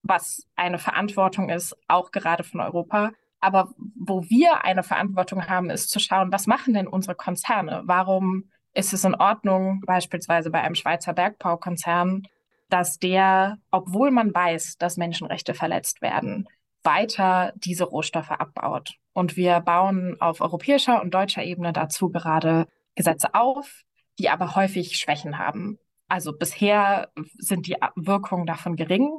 was 0.03 0.47
eine 0.55 0.79
Verantwortung 0.79 1.49
ist, 1.49 1.77
auch 1.89 2.13
gerade 2.13 2.45
von 2.45 2.61
Europa. 2.61 3.13
Aber 3.41 3.73
wo 3.97 4.23
wir 4.29 4.65
eine 4.65 4.85
Verantwortung 4.85 5.49
haben, 5.49 5.71
ist 5.71 5.91
zu 5.91 5.99
schauen, 5.99 6.31
was 6.31 6.47
machen 6.47 6.75
denn 6.75 6.87
unsere 6.87 7.17
Konzerne? 7.17 7.83
Warum 7.87 8.51
ist 8.75 8.93
es 8.93 9.05
in 9.05 9.15
Ordnung, 9.15 9.81
beispielsweise 9.85 10.51
bei 10.51 10.61
einem 10.61 10.77
Schweizer 10.77 11.15
Bergbaukonzern, 11.15 12.29
dass 12.73 12.99
der, 12.99 13.59
obwohl 13.71 14.11
man 14.11 14.35
weiß, 14.35 14.79
dass 14.79 14.97
Menschenrechte 14.97 15.53
verletzt 15.53 16.01
werden, 16.01 16.49
weiter 16.83 17.53
diese 17.57 17.85
Rohstoffe 17.85 18.31
abbaut. 18.31 18.95
Und 19.13 19.37
wir 19.37 19.61
bauen 19.61 20.17
auf 20.21 20.41
europäischer 20.41 21.03
und 21.03 21.13
deutscher 21.13 21.45
Ebene 21.45 21.75
dazu 21.75 22.09
gerade 22.11 22.67
Gesetze 22.95 23.35
auf, 23.35 23.83
die 24.19 24.31
aber 24.31 24.55
häufig 24.55 24.97
Schwächen 24.97 25.39
haben. 25.39 25.79
Also 26.09 26.33
bisher 26.33 27.11
sind 27.37 27.67
die 27.67 27.77
Wirkungen 27.95 28.47
davon 28.47 28.77
gering 28.77 29.11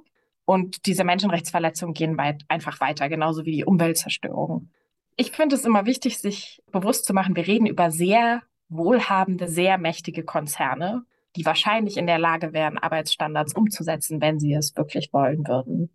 und 0.45 0.87
diese 0.87 1.03
Menschenrechtsverletzungen 1.03 1.93
gehen 1.93 2.17
weit, 2.17 2.43
einfach 2.47 2.81
weiter, 2.81 3.07
genauso 3.07 3.45
wie 3.45 3.51
die 3.51 3.65
Umweltzerstörung. 3.65 4.71
Ich 5.15 5.31
finde 5.31 5.55
es 5.55 5.65
immer 5.65 5.85
wichtig, 5.85 6.17
sich 6.17 6.63
bewusst 6.71 7.05
zu 7.05 7.13
machen, 7.13 7.35
wir 7.35 7.45
reden 7.45 7.67
über 7.67 7.91
sehr 7.91 8.41
wohlhabende, 8.67 9.47
sehr 9.47 9.77
mächtige 9.77 10.23
Konzerne, 10.23 11.05
die 11.35 11.45
wahrscheinlich 11.45 11.97
in 11.97 12.07
der 12.07 12.19
Lage 12.19 12.53
wären, 12.53 12.77
Arbeitsstandards 12.77 13.53
umzusetzen, 13.53 14.21
wenn 14.21 14.39
sie 14.39 14.53
es 14.53 14.75
wirklich 14.75 15.11
wollen 15.13 15.47
würden. 15.47 15.89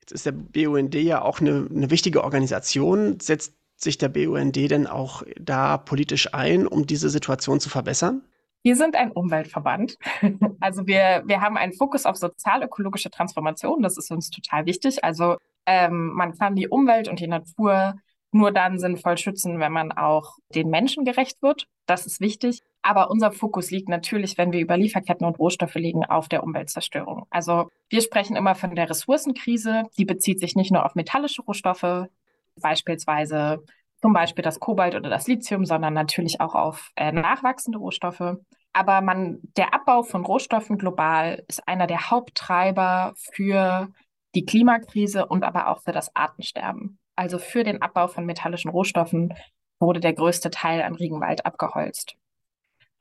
Jetzt 0.00 0.12
ist 0.12 0.26
der 0.26 0.32
BUND 0.32 0.94
ja 0.94 1.22
auch 1.22 1.40
eine, 1.40 1.68
eine 1.68 1.90
wichtige 1.90 2.22
Organisation. 2.22 3.18
Setzt 3.20 3.54
sich 3.76 3.98
der 3.98 4.08
BUND 4.08 4.56
denn 4.56 4.86
auch 4.86 5.22
da 5.40 5.76
politisch 5.76 6.32
ein, 6.32 6.66
um 6.66 6.86
diese 6.86 7.10
Situation 7.10 7.60
zu 7.60 7.68
verbessern? 7.68 8.22
Wir 8.62 8.76
sind 8.76 8.96
ein 8.96 9.12
Umweltverband. 9.12 9.96
Also 10.60 10.86
wir, 10.86 11.22
wir 11.26 11.40
haben 11.40 11.56
einen 11.56 11.72
Fokus 11.72 12.06
auf 12.06 12.16
sozial-ökologische 12.16 13.10
Transformation. 13.10 13.82
Das 13.82 13.96
ist 13.96 14.10
uns 14.10 14.30
total 14.30 14.66
wichtig. 14.66 15.04
Also 15.04 15.36
ähm, 15.66 16.08
man 16.14 16.36
kann 16.36 16.56
die 16.56 16.68
Umwelt 16.68 17.08
und 17.08 17.20
die 17.20 17.28
Natur 17.28 17.94
nur 18.32 18.52
dann 18.52 18.78
sinnvoll 18.78 19.18
schützen, 19.18 19.60
wenn 19.60 19.72
man 19.72 19.92
auch 19.92 20.36
den 20.54 20.68
Menschen 20.68 21.04
gerecht 21.04 21.42
wird. 21.42 21.66
Das 21.86 22.06
ist 22.06 22.20
wichtig. 22.20 22.62
Aber 22.88 23.10
unser 23.10 23.32
Fokus 23.32 23.72
liegt 23.72 23.88
natürlich, 23.88 24.38
wenn 24.38 24.52
wir 24.52 24.60
über 24.60 24.76
Lieferketten 24.76 25.26
und 25.26 25.40
Rohstoffe 25.40 25.74
liegen, 25.74 26.04
auf 26.04 26.28
der 26.28 26.44
Umweltzerstörung. 26.44 27.26
Also 27.30 27.68
wir 27.88 28.00
sprechen 28.00 28.36
immer 28.36 28.54
von 28.54 28.76
der 28.76 28.88
Ressourcenkrise. 28.88 29.82
Die 29.98 30.04
bezieht 30.04 30.38
sich 30.38 30.54
nicht 30.54 30.70
nur 30.70 30.86
auf 30.86 30.94
metallische 30.94 31.42
Rohstoffe, 31.42 32.06
beispielsweise 32.54 33.64
zum 34.00 34.12
Beispiel 34.12 34.44
das 34.44 34.60
Kobalt 34.60 34.94
oder 34.94 35.10
das 35.10 35.26
Lithium, 35.26 35.64
sondern 35.64 35.94
natürlich 35.94 36.40
auch 36.40 36.54
auf 36.54 36.92
äh, 36.94 37.10
nachwachsende 37.10 37.80
Rohstoffe. 37.80 38.36
Aber 38.72 39.00
man, 39.00 39.40
der 39.56 39.74
Abbau 39.74 40.04
von 40.04 40.24
Rohstoffen 40.24 40.78
global 40.78 41.42
ist 41.48 41.66
einer 41.66 41.88
der 41.88 42.08
Haupttreiber 42.10 43.14
für 43.16 43.88
die 44.36 44.44
Klimakrise 44.44 45.26
und 45.26 45.42
aber 45.42 45.70
auch 45.70 45.82
für 45.82 45.90
das 45.90 46.14
Artensterben. 46.14 47.00
Also 47.16 47.40
für 47.40 47.64
den 47.64 47.82
Abbau 47.82 48.06
von 48.06 48.26
metallischen 48.26 48.70
Rohstoffen 48.70 49.34
wurde 49.80 49.98
der 49.98 50.12
größte 50.12 50.50
Teil 50.50 50.82
an 50.82 50.94
Regenwald 50.94 51.44
abgeholzt. 51.44 52.16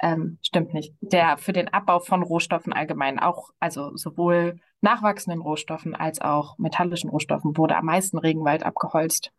Ähm, 0.02 0.38
stimmt 0.42 0.74
nicht. 0.74 0.94
Der 1.02 1.38
für 1.38 1.54
den 1.54 1.70
Abbau 1.70 2.00
von 2.00 2.22
Rohstoffen 2.22 2.74
allgemein 2.74 3.20
auch, 3.20 3.52
also 3.60 3.96
sowohl 3.96 4.60
nachwachsenden 4.82 5.42
Rohstoffen 5.42 5.96
als 5.96 6.22
auch 6.22 6.58
metallischen 6.58 7.10
Rohstoffen 7.10 7.58
wurde 7.58 7.78
am 7.78 7.86
meisten 7.86 8.18
Regenwald 8.18 8.64
abgeholzt 8.64 9.32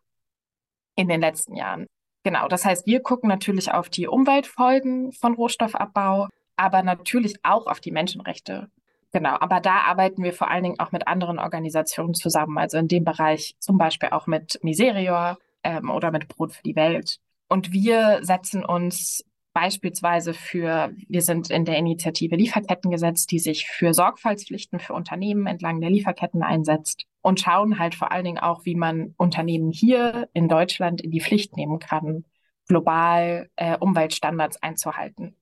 in 0.95 1.07
den 1.07 1.21
letzten 1.21 1.55
Jahren. 1.55 1.85
Genau, 2.23 2.47
das 2.47 2.65
heißt, 2.65 2.85
wir 2.87 3.01
gucken 3.01 3.29
natürlich 3.29 3.71
auf 3.71 3.89
die 3.89 4.07
Umweltfolgen 4.07 5.13
von 5.13 5.35
Rohstoffabbau, 5.35 6.27
aber 6.57 6.83
natürlich 6.83 7.35
auch 7.43 7.67
auf 7.67 7.79
die 7.79 7.91
Menschenrechte. 7.91 8.69
Genau, 9.13 9.37
aber 9.39 9.61
da 9.61 9.83
arbeiten 9.83 10.23
wir 10.23 10.33
vor 10.33 10.49
allen 10.49 10.63
Dingen 10.63 10.79
auch 10.79 10.91
mit 10.91 11.07
anderen 11.07 11.39
Organisationen 11.39 12.13
zusammen, 12.13 12.57
also 12.57 12.77
in 12.77 12.89
dem 12.89 13.05
Bereich 13.05 13.55
zum 13.59 13.77
Beispiel 13.77 14.09
auch 14.09 14.27
mit 14.27 14.59
Miserior 14.61 15.37
ähm, 15.63 15.89
oder 15.89 16.11
mit 16.11 16.27
Brot 16.27 16.51
für 16.51 16.63
die 16.63 16.75
Welt. 16.75 17.19
Und 17.47 17.71
wir 17.71 18.19
setzen 18.23 18.65
uns 18.65 19.23
beispielsweise 19.57 20.35
für, 20.35 20.93
wir 21.07 21.23
sind 21.23 21.49
in 21.49 21.65
der 21.65 21.79
Initiative 21.79 22.35
Lieferkettengesetz, 22.35 23.25
die 23.25 23.39
sich 23.39 23.65
für 23.65 23.91
Sorgfaltspflichten 23.91 24.79
für 24.79 24.93
Unternehmen 24.93 25.47
entlang 25.47 25.81
der 25.81 25.89
Lieferketten 25.89 26.43
einsetzt 26.43 27.05
und 27.21 27.39
schauen 27.39 27.79
halt 27.79 27.95
vor 27.95 28.11
allen 28.11 28.25
Dingen 28.25 28.37
auch, 28.37 28.65
wie 28.65 28.75
man 28.75 29.15
Unternehmen 29.17 29.71
hier 29.71 30.29
in 30.33 30.47
Deutschland 30.47 31.01
in 31.01 31.09
die 31.09 31.21
Pflicht 31.21 31.57
nehmen 31.57 31.79
kann, 31.79 32.23
global 32.67 33.49
äh, 33.55 33.75
Umweltstandards 33.79 34.61
einzuhalten. 34.61 35.35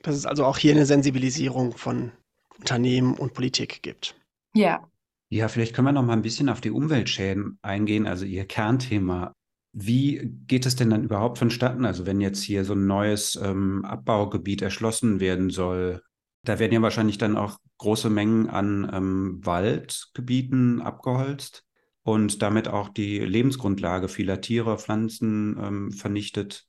Dass 0.00 0.14
es 0.14 0.24
also 0.24 0.46
auch 0.46 0.56
hier 0.56 0.72
eine 0.72 0.86
Sensibilisierung 0.86 1.72
von 1.72 2.12
Unternehmen 2.58 3.12
und 3.12 3.34
Politik 3.34 3.82
gibt. 3.82 4.16
Ja. 4.54 4.88
Ja, 5.28 5.48
vielleicht 5.48 5.74
können 5.74 5.88
wir 5.88 5.92
noch 5.92 6.02
mal 6.02 6.14
ein 6.14 6.22
bisschen 6.22 6.48
auf 6.48 6.62
die 6.62 6.70
Umweltschäden 6.70 7.58
eingehen, 7.60 8.06
also 8.06 8.24
Ihr 8.24 8.46
Kernthema. 8.46 9.34
Wie 9.76 10.32
geht 10.46 10.66
es 10.66 10.76
denn 10.76 10.90
dann 10.90 11.02
überhaupt 11.02 11.38
vonstatten? 11.38 11.84
Also 11.84 12.06
wenn 12.06 12.20
jetzt 12.20 12.42
hier 12.42 12.64
so 12.64 12.74
ein 12.74 12.86
neues 12.86 13.34
ähm, 13.42 13.84
Abbaugebiet 13.84 14.62
erschlossen 14.62 15.18
werden 15.18 15.50
soll, 15.50 16.00
da 16.44 16.60
werden 16.60 16.72
ja 16.72 16.80
wahrscheinlich 16.80 17.18
dann 17.18 17.36
auch 17.36 17.58
große 17.78 18.08
Mengen 18.08 18.48
an 18.48 18.88
ähm, 18.92 19.40
Waldgebieten 19.44 20.80
abgeholzt 20.80 21.64
und 22.04 22.40
damit 22.40 22.68
auch 22.68 22.88
die 22.88 23.18
Lebensgrundlage 23.18 24.08
vieler 24.08 24.40
Tiere, 24.40 24.78
Pflanzen 24.78 25.58
ähm, 25.60 25.90
vernichtet. 25.90 26.68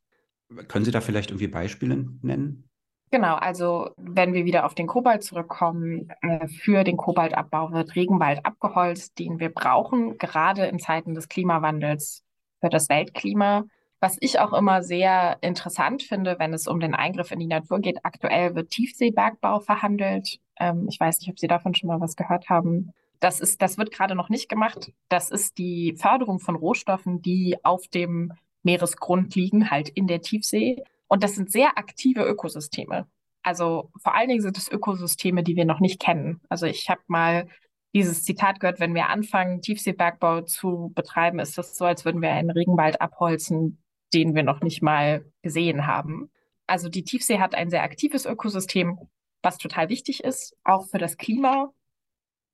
Können 0.68 0.86
Sie 0.86 0.92
da 0.92 1.02
vielleicht 1.02 1.30
irgendwie 1.30 1.48
Beispiele 1.48 2.08
nennen? 2.24 2.70
Genau, 3.12 3.36
also 3.36 3.92
wenn 3.98 4.34
wir 4.34 4.46
wieder 4.46 4.66
auf 4.66 4.74
den 4.74 4.88
Kobalt 4.88 5.24
zurückkommen, 5.24 6.10
äh, 6.22 6.48
für 6.48 6.84
den 6.84 6.98
Kobaltabbau 6.98 7.72
wird 7.72 7.96
Regenwald 7.96 8.44
abgeholzt, 8.44 9.20
den 9.20 9.40
wir 9.40 9.50
brauchen, 9.50 10.18
gerade 10.18 10.66
in 10.66 10.80
Zeiten 10.80 11.14
des 11.14 11.30
Klimawandels 11.30 12.25
für 12.60 12.70
das 12.70 12.90
Weltklima. 12.90 13.66
Was 14.00 14.18
ich 14.20 14.40
auch 14.40 14.54
immer 14.54 14.84
sehr 14.84 15.38
interessant 15.42 16.04
finde, 16.04 16.38
wenn 16.38 16.54
es 16.54 16.68
um 16.68 16.80
den 16.80 16.94
Eingriff 16.94 17.32
in 17.32 17.40
die 17.40 17.48
Natur 17.48 17.80
geht, 17.80 18.00
aktuell 18.04 18.54
wird 18.54 18.70
Tiefseebergbau 18.70 19.62
verhandelt. 19.62 20.40
Ähm, 20.60 20.88
ich 20.90 21.00
weiß 21.00 21.20
nicht, 21.20 21.30
ob 21.30 21.40
Sie 21.40 21.48
davon 21.48 21.74
schon 21.74 21.88
mal 21.88 22.02
was 22.02 22.16
gehört 22.16 22.50
haben. 22.50 22.92
Das, 23.20 23.40
ist, 23.40 23.62
das 23.62 23.78
wird 23.78 23.92
gerade 23.92 24.16
noch 24.16 24.30
nicht 24.30 24.50
gemacht. 24.50 24.92
Das 25.10 25.32
ist 25.32 25.58
die 25.58 25.96
Förderung 25.98 26.40
von 26.40 26.56
Rohstoffen, 26.56 27.22
die 27.22 27.58
auf 27.64 27.88
dem 27.88 28.34
Meeresgrund 28.64 29.34
liegen, 29.36 29.72
halt 29.72 29.90
in 29.90 30.08
der 30.08 30.22
Tiefsee. 30.22 30.84
Und 31.08 31.24
das 31.24 31.36
sind 31.36 31.52
sehr 31.52 31.78
aktive 31.78 32.24
Ökosysteme. 32.24 33.08
Also 33.44 33.92
vor 34.02 34.16
allen 34.16 34.30
Dingen 34.30 34.42
sind 34.42 34.58
es 34.58 34.70
Ökosysteme, 34.70 35.44
die 35.44 35.56
wir 35.56 35.66
noch 35.66 35.80
nicht 35.80 36.02
kennen. 36.02 36.42
Also 36.50 36.66
ich 36.66 36.90
habe 36.90 37.02
mal 37.08 37.48
dieses 37.96 38.26
Zitat 38.26 38.60
gehört, 38.60 38.82
wenn 38.82 38.94
wir 38.94 39.08
anfangen, 39.08 39.62
Tiefseebergbau 39.62 40.42
zu 40.42 40.92
betreiben, 40.94 41.40
ist 41.40 41.58
das 41.58 41.78
so, 41.78 41.86
als 41.86 42.04
würden 42.04 42.22
wir 42.22 42.30
einen 42.30 42.50
Regenwald 42.50 43.00
abholzen, 43.00 43.82
den 44.14 44.36
wir 44.36 44.44
noch 44.44 44.60
nicht 44.60 44.84
mal 44.84 45.26
gesehen 45.42 45.88
haben. 45.88 46.30
Also 46.68 46.90
die 46.90 47.06
Tiefsee 47.06 47.40
hat 47.40 47.56
ein 47.56 47.70
sehr 47.70 47.84
aktives 47.84 48.26
Ökosystem, 48.26 49.00
was 49.42 49.58
total 49.58 49.88
wichtig 49.88 50.26
ist, 50.26 50.58
auch 50.66 50.88
für 50.88 50.98
das 50.98 51.16
Klima. 51.16 51.72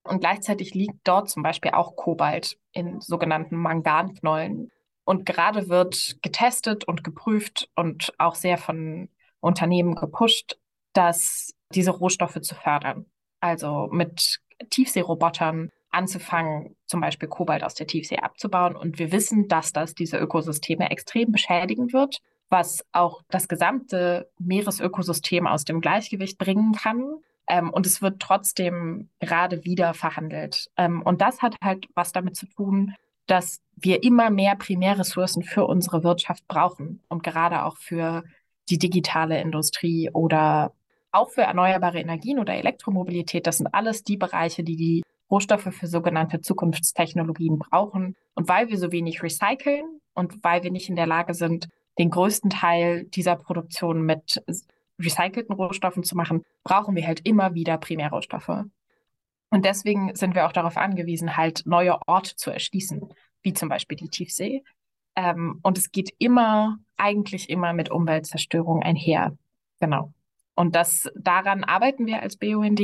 Und 0.03 0.19
gleichzeitig 0.19 0.75
liegt 0.75 0.99
dort 1.05 1.27
zum 1.27 1.41
Beispiel 1.41 1.71
auch 1.71 1.95
Kobalt 1.95 2.59
in 2.71 3.01
sogenannten 3.01 3.55
Manganknollen. 3.55 4.69
Und 5.05 5.25
gerade 5.25 5.69
wird 5.69 6.17
getestet 6.21 6.83
und 6.83 7.03
geprüft 7.03 7.67
und 7.75 8.13
auch 8.19 8.35
sehr 8.35 8.59
von 8.59 9.09
Unternehmen 9.39 9.95
gepusht, 9.95 10.59
dass 10.93 11.55
diese 11.73 11.89
Rohstoffe 11.89 12.39
zu 12.41 12.53
fördern. 12.53 13.07
Also 13.39 13.89
mit 13.91 14.39
Tiefseerobotern 14.69 15.69
anzufangen, 15.91 16.75
zum 16.85 17.01
Beispiel 17.01 17.27
Kobalt 17.27 17.63
aus 17.63 17.75
der 17.75 17.87
Tiefsee 17.87 18.17
abzubauen. 18.17 18.75
Und 18.75 18.99
wir 18.99 19.11
wissen, 19.11 19.47
dass 19.47 19.73
das 19.73 19.93
diese 19.93 20.17
Ökosysteme 20.17 20.89
extrem 20.89 21.31
beschädigen 21.31 21.93
wird, 21.93 22.19
was 22.49 22.85
auch 22.91 23.21
das 23.29 23.47
gesamte 23.47 24.29
Meeresökosystem 24.39 25.47
aus 25.47 25.65
dem 25.65 25.81
Gleichgewicht 25.81 26.37
bringen 26.37 26.73
kann. 26.73 27.15
Ähm, 27.47 27.69
und 27.69 27.85
es 27.85 28.01
wird 28.01 28.21
trotzdem 28.21 29.09
gerade 29.19 29.65
wieder 29.65 29.93
verhandelt. 29.93 30.69
Ähm, 30.77 31.01
und 31.01 31.21
das 31.21 31.41
hat 31.41 31.55
halt 31.61 31.87
was 31.95 32.11
damit 32.11 32.35
zu 32.35 32.45
tun, 32.45 32.95
dass 33.27 33.61
wir 33.75 34.03
immer 34.03 34.29
mehr 34.29 34.55
Primärressourcen 34.55 35.43
für 35.43 35.65
unsere 35.65 36.03
Wirtschaft 36.03 36.47
brauchen 36.47 37.01
und 37.07 37.23
gerade 37.23 37.63
auch 37.63 37.77
für 37.77 38.23
die 38.69 38.77
digitale 38.77 39.41
Industrie 39.41 40.09
oder 40.11 40.73
auch 41.11 41.29
für 41.29 41.41
erneuerbare 41.41 41.99
Energien 41.99 42.39
oder 42.39 42.53
Elektromobilität. 42.53 43.47
Das 43.47 43.57
sind 43.57 43.73
alles 43.73 44.03
die 44.03 44.17
Bereiche, 44.17 44.63
die 44.63 44.75
die 44.75 45.03
Rohstoffe 45.29 45.73
für 45.73 45.87
sogenannte 45.87 46.41
Zukunftstechnologien 46.41 47.59
brauchen. 47.59 48.15
Und 48.35 48.49
weil 48.49 48.69
wir 48.69 48.77
so 48.77 48.91
wenig 48.91 49.23
recyceln 49.23 50.01
und 50.13 50.43
weil 50.43 50.63
wir 50.63 50.71
nicht 50.71 50.89
in 50.89 50.95
der 50.95 51.07
Lage 51.07 51.33
sind, 51.33 51.69
den 51.97 52.09
größten 52.09 52.49
Teil 52.49 53.05
dieser 53.05 53.35
Produktion 53.35 54.01
mit 54.01 54.43
recycelten 54.99 55.55
Rohstoffen 55.55 56.03
zu 56.03 56.15
machen, 56.15 56.43
brauchen 56.63 56.95
wir 56.95 57.07
halt 57.07 57.25
immer 57.25 57.53
wieder 57.53 57.77
Primärrohstoffe. 57.77 58.65
Und 59.49 59.65
deswegen 59.65 60.15
sind 60.15 60.35
wir 60.35 60.47
auch 60.47 60.53
darauf 60.53 60.77
angewiesen, 60.77 61.35
halt 61.35 61.63
neue 61.65 61.99
Orte 62.07 62.35
zu 62.35 62.51
erschließen, 62.51 63.01
wie 63.41 63.53
zum 63.53 63.69
Beispiel 63.69 63.97
die 63.97 64.09
Tiefsee. 64.09 64.63
Ähm, 65.15 65.59
und 65.61 65.77
es 65.77 65.91
geht 65.91 66.13
immer, 66.19 66.77
eigentlich 66.95 67.49
immer 67.49 67.73
mit 67.73 67.91
Umweltzerstörung 67.91 68.81
einher. 68.81 69.35
Genau. 69.79 70.13
Und 70.55 70.75
das, 70.75 71.09
daran 71.15 71.63
arbeiten 71.63 72.05
wir 72.05 72.21
als 72.21 72.37
BUND. 72.37 72.81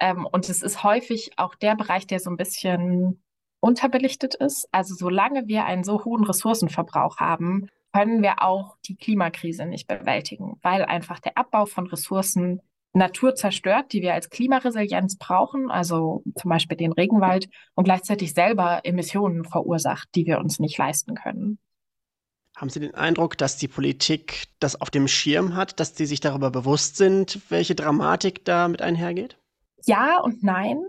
Ähm, 0.00 0.26
und 0.30 0.48
es 0.48 0.62
ist 0.62 0.82
häufig 0.84 1.32
auch 1.36 1.54
der 1.54 1.74
Bereich, 1.74 2.06
der 2.06 2.20
so 2.20 2.30
ein 2.30 2.36
bisschen 2.36 3.22
unterbelichtet 3.60 4.34
ist. 4.34 4.68
Also 4.72 4.94
solange 4.94 5.48
wir 5.48 5.64
einen 5.64 5.84
so 5.84 6.04
hohen 6.04 6.24
Ressourcenverbrauch 6.24 7.18
haben, 7.18 7.68
können 7.92 8.22
wir 8.22 8.42
auch 8.42 8.76
die 8.84 8.96
Klimakrise 8.96 9.66
nicht 9.66 9.88
bewältigen, 9.88 10.58
weil 10.62 10.84
einfach 10.84 11.18
der 11.18 11.36
Abbau 11.36 11.66
von 11.66 11.86
Ressourcen 11.86 12.60
Natur 12.92 13.34
zerstört, 13.34 13.92
die 13.92 14.02
wir 14.02 14.14
als 14.14 14.30
Klimaresilienz 14.30 15.16
brauchen, 15.16 15.70
also 15.70 16.22
zum 16.36 16.48
Beispiel 16.50 16.76
den 16.76 16.92
Regenwald, 16.92 17.48
und 17.74 17.84
gleichzeitig 17.84 18.34
selber 18.34 18.80
Emissionen 18.84 19.44
verursacht, 19.44 20.08
die 20.14 20.26
wir 20.26 20.38
uns 20.38 20.58
nicht 20.58 20.78
leisten 20.78 21.14
können. 21.14 21.58
Haben 22.58 22.70
Sie 22.70 22.80
den 22.80 22.94
Eindruck, 22.96 23.38
dass 23.38 23.56
die 23.56 23.68
Politik 23.68 24.46
das 24.58 24.80
auf 24.80 24.90
dem 24.90 25.06
Schirm 25.06 25.54
hat, 25.54 25.78
dass 25.78 25.96
sie 25.96 26.06
sich 26.06 26.18
darüber 26.18 26.50
bewusst 26.50 26.96
sind, 26.96 27.40
welche 27.50 27.76
Dramatik 27.76 28.44
da 28.44 28.66
mit 28.66 28.82
einhergeht? 28.82 29.38
Ja 29.84 30.18
und 30.18 30.42
nein. 30.42 30.82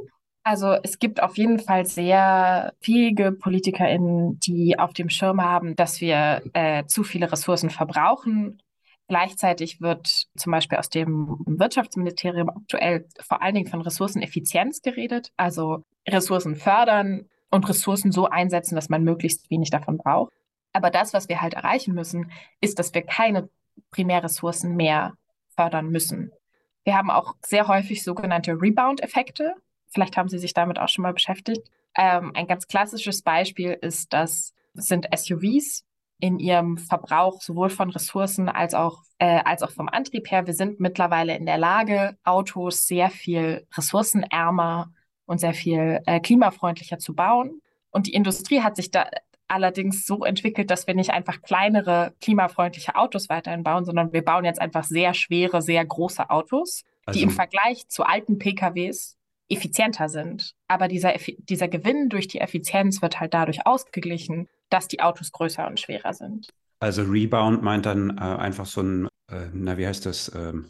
Also 0.44 0.74
es 0.82 0.98
gibt 0.98 1.22
auf 1.22 1.38
jeden 1.38 1.60
Fall 1.60 1.86
sehr 1.86 2.74
fähige 2.82 3.32
PolitikerInnen, 3.34 4.40
die 4.40 4.80
auf 4.80 4.94
dem 4.94 5.10
Schirm 5.10 5.44
haben, 5.44 5.76
dass 5.76 6.02
wir 6.02 6.42
äh, 6.54 6.86
zu 6.86 7.04
viele 7.04 7.32
Ressourcen 7.32 7.70
verbrauchen. 7.70 8.64
Gleichzeitig 9.08 9.80
wird 9.80 10.26
zum 10.36 10.52
Beispiel 10.52 10.80
aus 10.80 10.90
dem 10.90 11.38
Wirtschaftsministerium 11.46 12.50
aktuell 12.50 13.06
vor 13.20 13.44
allen 13.44 13.54
Dingen 13.54 13.70
von 13.70 13.82
Ressourceneffizienz 13.82 14.82
geredet, 14.82 15.32
also 15.38 15.84
Ressourcen 16.08 16.56
fördern 16.56 17.30
und 17.52 17.70
Ressourcen 17.70 18.12
so 18.12 18.26
einsetzen, 18.26 18.74
dass 18.74 18.90
man 18.90 19.04
möglichst 19.04 19.52
wenig 19.52 19.70
davon 19.70 19.98
braucht. 20.00 20.34
Aber 20.74 20.90
das, 20.90 21.14
was 21.14 21.30
wir 21.30 21.42
halt 21.42 21.54
erreichen 21.54 21.94
müssen, 21.94 22.32
ist, 22.62 22.80
dass 22.80 22.94
wir 22.94 23.02
keine 23.02 23.50
Primärressourcen 23.92 24.76
mehr 24.76 25.14
fördern 25.56 25.90
müssen. 25.90 26.32
Wir 26.84 26.96
haben 26.96 27.10
auch 27.10 27.36
sehr 27.46 27.68
häufig 27.68 28.04
sogenannte 28.04 28.54
Rebound-Effekte. 28.54 29.56
Vielleicht 29.88 30.18
haben 30.18 30.30
Sie 30.30 30.38
sich 30.38 30.54
damit 30.54 30.80
auch 30.80 30.88
schon 30.88 31.04
mal 31.04 31.14
beschäftigt. 31.14 31.62
Ähm, 31.96 32.32
ein 32.36 32.48
ganz 32.48 32.68
klassisches 32.68 33.22
Beispiel 33.22 33.78
ist, 33.82 34.14
das 34.14 34.54
sind 34.74 35.08
SUVs 35.16 35.84
in 36.20 36.40
ihrem 36.40 36.78
Verbrauch 36.78 37.42
sowohl 37.42 37.70
von 37.70 37.90
Ressourcen 37.90 38.50
als 38.50 38.74
auch, 38.74 39.04
äh, 39.20 39.42
als 39.44 39.64
auch 39.64 39.72
vom 39.72 39.88
Antrieb 39.88 40.30
her. 40.30 40.48
Wir 40.48 40.54
sind 40.54 40.80
mittlerweile 40.80 41.36
in 41.36 41.46
der 41.46 41.58
Lage, 41.58 42.18
Autos 42.24 42.88
sehr 42.88 43.10
viel 43.10 43.66
ressourcenärmer 43.76 44.92
und 45.26 45.40
sehr 45.40 45.54
viel 45.54 46.02
äh, 46.06 46.20
klimafreundlicher 46.20 47.00
zu 47.00 47.16
bauen. 47.16 47.62
Und 47.90 48.08
die 48.08 48.14
Industrie 48.14 48.62
hat 48.62 48.76
sich 48.76 48.92
da 48.92 49.10
allerdings 49.50 50.06
so 50.06 50.24
entwickelt, 50.24 50.70
dass 50.72 50.88
wir 50.88 50.94
nicht 50.94 51.12
einfach 51.12 51.42
kleinere, 51.42 52.14
klimafreundliche 52.22 52.96
Autos 52.96 53.30
weiterhin 53.30 53.64
bauen, 53.64 53.86
sondern 53.86 54.14
wir 54.14 54.24
bauen 54.24 54.46
jetzt 54.46 54.62
einfach 54.62 54.84
sehr 54.84 55.14
schwere, 55.14 55.62
sehr 55.62 55.84
große 55.86 56.30
Autos, 56.30 56.84
also, 57.06 57.18
die 57.18 57.24
im 57.24 57.32
Vergleich 57.32 57.88
zu 57.88 58.04
alten 58.04 58.38
PKWs 58.38 59.18
effizienter 59.50 60.10
sind. 60.10 60.54
Aber 60.68 60.88
dieser, 60.88 61.14
dieser 61.40 61.68
Gewinn 61.68 62.10
durch 62.10 62.28
die 62.28 62.40
Effizienz 62.40 63.02
wird 63.02 63.20
halt 63.20 63.34
dadurch 63.34 63.66
ausgeglichen, 63.66 64.48
dass 64.70 64.88
die 64.88 65.02
Autos 65.02 65.32
größer 65.32 65.68
und 65.68 65.80
schwerer 65.80 66.14
sind. 66.14 66.50
Also 66.80 67.04
Rebound 67.04 67.62
meint 67.64 67.86
dann 67.86 68.18
äh, 68.18 68.22
einfach 68.22 68.66
so 68.66 68.82
ein, 68.82 69.08
äh, 69.30 69.48
na 69.52 69.78
wie 69.78 69.88
heißt 69.88 70.06
das, 70.06 70.34
ähm, 70.34 70.70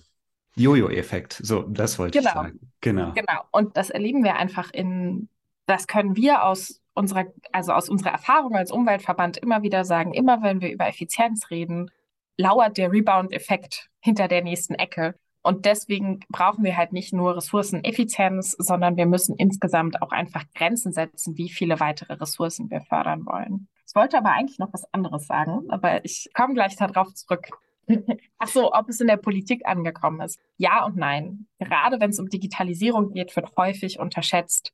Jojo-Effekt. 0.56 1.40
So, 1.44 1.62
das 1.64 2.00
wollte 2.00 2.20
genau. 2.20 2.30
ich 2.30 2.34
sagen. 2.34 2.60
Genau. 2.82 3.12
Genau. 3.14 3.42
Und 3.52 3.78
das 3.78 3.90
erleben 3.90 4.24
wir 4.24 4.36
einfach 4.36 4.72
in, 4.72 5.30
das 5.68 5.88
können 5.88 6.16
wir 6.16 6.44
aus 6.44 6.82
unserer, 7.00 7.26
also 7.52 7.72
aus 7.72 7.90
unserer 7.90 8.12
Erfahrung 8.12 8.56
als 8.56 8.72
Umweltverband 8.72 9.38
immer 9.38 9.64
wieder 9.64 9.86
sagen, 9.86 10.14
immer 10.14 10.44
wenn 10.44 10.62
wir 10.62 10.72
über 10.72 10.88
Effizienz 10.88 11.50
reden, 11.50 11.90
lauert 12.38 12.78
der 12.78 12.92
Rebound-Effekt 12.92 13.90
hinter 14.00 14.28
der 14.28 14.44
nächsten 14.44 14.76
Ecke. 14.76 15.16
Und 15.42 15.66
deswegen 15.66 16.20
brauchen 16.30 16.64
wir 16.64 16.76
halt 16.76 16.92
nicht 16.92 17.14
nur 17.14 17.38
Ressourceneffizienz, 17.38 18.52
sondern 18.60 18.98
wir 18.98 19.06
müssen 19.06 19.36
insgesamt 19.38 20.02
auch 20.02 20.12
einfach 20.12 20.44
Grenzen 20.54 20.92
setzen, 20.92 21.38
wie 21.38 21.50
viele 21.50 21.80
weitere 21.80 22.14
Ressourcen 22.14 22.70
wir 22.70 22.82
fördern 22.82 23.26
wollen. 23.26 23.70
Ich 23.88 23.96
wollte 23.96 24.18
aber 24.18 24.32
eigentlich 24.34 24.60
noch 24.60 24.74
was 24.74 24.94
anderes 24.94 25.26
sagen, 25.26 25.64
aber 25.70 26.04
ich 26.06 26.30
komme 26.34 26.54
gleich 26.54 26.76
darauf 26.76 27.14
zurück. 27.14 27.48
Ach 28.38 28.48
so, 28.48 28.74
ob 28.74 28.90
es 28.90 29.00
in 29.00 29.08
der 29.08 29.18
Politik 29.18 29.66
angekommen 29.66 30.22
ist. 30.22 30.40
Ja 30.58 30.86
und 30.86 30.98
nein. 30.98 31.48
Gerade 31.58 32.00
wenn 32.00 32.12
es 32.12 32.20
um 32.20 32.30
Digitalisierung 32.30 33.12
geht, 33.14 33.36
wird 33.36 33.56
häufig 33.58 34.00
unterschätzt, 34.00 34.74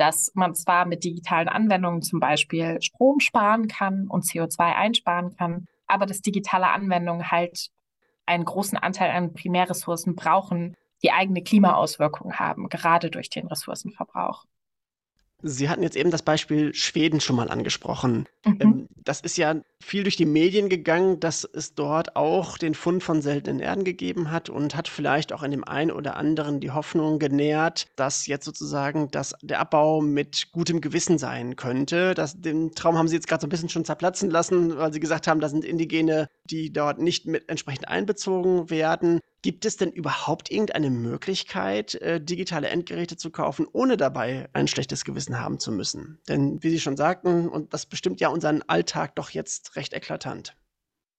dass 0.00 0.32
man 0.34 0.54
zwar 0.54 0.86
mit 0.86 1.04
digitalen 1.04 1.48
Anwendungen 1.48 2.00
zum 2.00 2.20
Beispiel 2.20 2.80
Strom 2.80 3.20
sparen 3.20 3.68
kann 3.68 4.06
und 4.08 4.24
CO2 4.24 4.74
einsparen 4.74 5.36
kann, 5.36 5.66
aber 5.86 6.06
dass 6.06 6.22
digitale 6.22 6.68
Anwendungen 6.68 7.30
halt 7.30 7.68
einen 8.24 8.46
großen 8.46 8.78
Anteil 8.78 9.10
an 9.10 9.34
Primärressourcen 9.34 10.16
brauchen, 10.16 10.74
die 11.02 11.12
eigene 11.12 11.42
Klimaauswirkungen 11.42 12.38
haben, 12.38 12.70
gerade 12.70 13.10
durch 13.10 13.28
den 13.28 13.46
Ressourcenverbrauch. 13.46 14.46
Sie 15.42 15.68
hatten 15.68 15.82
jetzt 15.82 15.96
eben 15.96 16.10
das 16.10 16.22
Beispiel 16.22 16.74
Schweden 16.74 17.20
schon 17.20 17.36
mal 17.36 17.48
angesprochen. 17.48 18.26
Mhm. 18.44 18.58
Ähm, 18.60 18.88
das 19.04 19.20
ist 19.20 19.36
ja 19.38 19.56
viel 19.82 20.02
durch 20.02 20.16
die 20.16 20.26
Medien 20.26 20.68
gegangen, 20.68 21.20
dass 21.20 21.44
es 21.44 21.74
dort 21.74 22.16
auch 22.16 22.58
den 22.58 22.74
Fund 22.74 23.02
von 23.02 23.22
seltenen 23.22 23.60
Erden 23.60 23.84
gegeben 23.84 24.30
hat 24.30 24.50
und 24.50 24.76
hat 24.76 24.88
vielleicht 24.88 25.32
auch 25.32 25.42
in 25.42 25.50
dem 25.50 25.64
einen 25.64 25.90
oder 25.90 26.16
anderen 26.16 26.60
die 26.60 26.70
Hoffnung 26.70 27.18
genährt, 27.18 27.86
dass 27.96 28.26
jetzt 28.26 28.44
sozusagen 28.44 29.10
das, 29.10 29.34
der 29.42 29.60
Abbau 29.60 30.00
mit 30.00 30.52
gutem 30.52 30.80
Gewissen 30.80 31.18
sein 31.18 31.56
könnte. 31.56 32.14
Das, 32.14 32.40
den 32.40 32.72
Traum 32.72 32.98
haben 32.98 33.08
Sie 33.08 33.16
jetzt 33.16 33.26
gerade 33.26 33.40
so 33.40 33.46
ein 33.46 33.50
bisschen 33.50 33.68
schon 33.68 33.84
zerplatzen 33.84 34.30
lassen, 34.30 34.76
weil 34.76 34.92
Sie 34.92 35.00
gesagt 35.00 35.26
haben, 35.26 35.40
da 35.40 35.48
sind 35.48 35.64
Indigene, 35.64 36.28
die 36.44 36.72
dort 36.72 37.00
nicht 37.00 37.26
mit 37.26 37.48
entsprechend 37.48 37.88
einbezogen 37.88 38.70
werden. 38.70 39.20
Gibt 39.42 39.64
es 39.64 39.78
denn 39.78 39.90
überhaupt 39.90 40.50
irgendeine 40.50 40.90
Möglichkeit, 40.90 41.94
äh, 41.94 42.20
digitale 42.20 42.68
Endgeräte 42.68 43.16
zu 43.16 43.30
kaufen, 43.30 43.66
ohne 43.72 43.96
dabei 43.96 44.50
ein 44.52 44.68
schlechtes 44.68 45.04
Gewissen 45.04 45.40
haben 45.40 45.58
zu 45.58 45.72
müssen? 45.72 46.20
Denn 46.28 46.62
wie 46.62 46.68
Sie 46.68 46.80
schon 46.80 46.96
sagten, 46.96 47.48
und 47.48 47.72
das 47.72 47.86
bestimmt 47.86 48.20
ja 48.20 48.28
unseren 48.28 48.62
Alltag 48.62 49.14
doch 49.16 49.30
jetzt 49.30 49.76
recht 49.76 49.94
eklatant. 49.94 50.56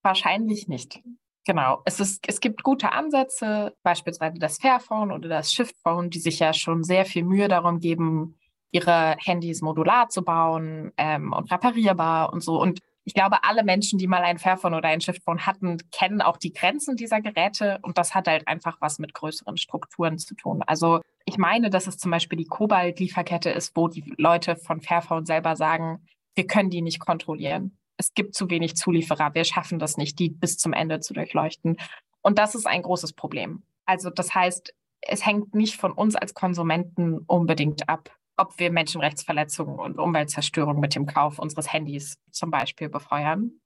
Wahrscheinlich 0.04 0.68
nicht. 0.68 1.02
Genau. 1.46 1.82
Es, 1.86 2.00
ist, 2.00 2.24
es 2.28 2.40
gibt 2.40 2.62
gute 2.62 2.92
Ansätze, 2.92 3.76
beispielsweise 3.82 4.38
das 4.38 4.60
Fairphone 4.60 5.12
oder 5.12 5.28
das 5.28 5.52
Shiftphone, 5.52 6.12
die 6.12 6.20
sich 6.20 6.40
ja 6.40 6.54
schon 6.54 6.84
sehr 6.84 7.06
viel 7.06 7.24
Mühe 7.24 7.48
darum 7.48 7.80
geben, 7.80 8.38
ihre 8.70 9.16
Handys 9.18 9.62
modular 9.62 10.10
zu 10.10 10.24
bauen 10.24 10.92
ähm, 10.98 11.34
und 11.34 11.52
reparierbar 11.52 12.32
und 12.32 12.42
so. 12.42 12.62
Und 12.62 12.80
ich 13.04 13.14
glaube, 13.14 13.44
alle 13.44 13.64
Menschen, 13.64 13.98
die 13.98 14.08
mal 14.08 14.22
ein 14.22 14.38
Fairphone 14.38 14.76
oder 14.76 14.90
ein 14.90 15.02
Shiftphone 15.02 15.46
hatten, 15.46 15.78
kennen 15.92 16.22
auch 16.22 16.38
die 16.38 16.54
Grenzen 16.54 16.96
dieser 16.96 17.22
Geräte 17.22 17.80
und 17.82 17.98
das 17.98 18.14
hat 18.14 18.28
halt 18.28 18.48
einfach 18.48 18.78
was 18.80 19.00
mit 19.00 19.14
größeren 19.14 19.58
Strukturen 19.58 20.20
zu 20.20 20.36
tun. 20.36 20.62
Also 20.68 21.02
ich 21.26 21.38
meine, 21.38 21.70
dass 21.70 21.88
es 21.88 21.98
zum 21.98 22.12
Beispiel 22.12 22.38
die 22.38 22.46
Kobalt-Lieferkette 22.46 23.50
ist, 23.50 23.76
wo 23.76 23.88
die 23.88 24.14
Leute 24.18 24.56
von 24.56 24.82
Fairphone 24.82 25.26
selber 25.26 25.56
sagen, 25.56 26.06
wir 26.36 26.46
können 26.46 26.70
die 26.70 26.82
nicht 26.82 27.00
kontrollieren. 27.00 27.78
Es 27.98 28.14
gibt 28.14 28.36
zu 28.36 28.50
wenig 28.50 28.76
Zulieferer, 28.76 29.34
wir 29.34 29.46
schaffen 29.46 29.80
das 29.80 29.98
nicht, 29.98 30.20
die 30.20 30.30
bis 30.30 30.58
zum 30.58 30.74
Ende 30.74 31.00
zu 31.00 31.14
durchleuchten. 31.14 31.78
Und 32.22 32.38
das 32.38 32.56
ist 32.56 32.68
ein 32.68 32.84
großes 32.84 33.14
Problem. 33.14 33.64
Also 33.86 34.10
das 34.10 34.34
heißt, 34.34 34.74
es 35.02 35.26
hängt 35.26 35.56
nicht 35.56 35.76
von 35.76 35.92
uns 35.92 36.16
als 36.16 36.34
Konsumenten 36.34 37.20
unbedingt 37.26 37.90
ab, 37.90 38.12
ob 38.42 38.58
wir 38.58 38.72
Menschenrechtsverletzungen 38.72 39.78
und 39.78 40.00
Umweltzerstörung 40.00 40.80
mit 40.80 40.96
dem 40.96 41.06
Kauf 41.06 41.38
unseres 41.38 41.72
Handys 41.72 42.18
zum 42.32 42.50
Beispiel 42.50 42.90
befeuern. 42.90 43.62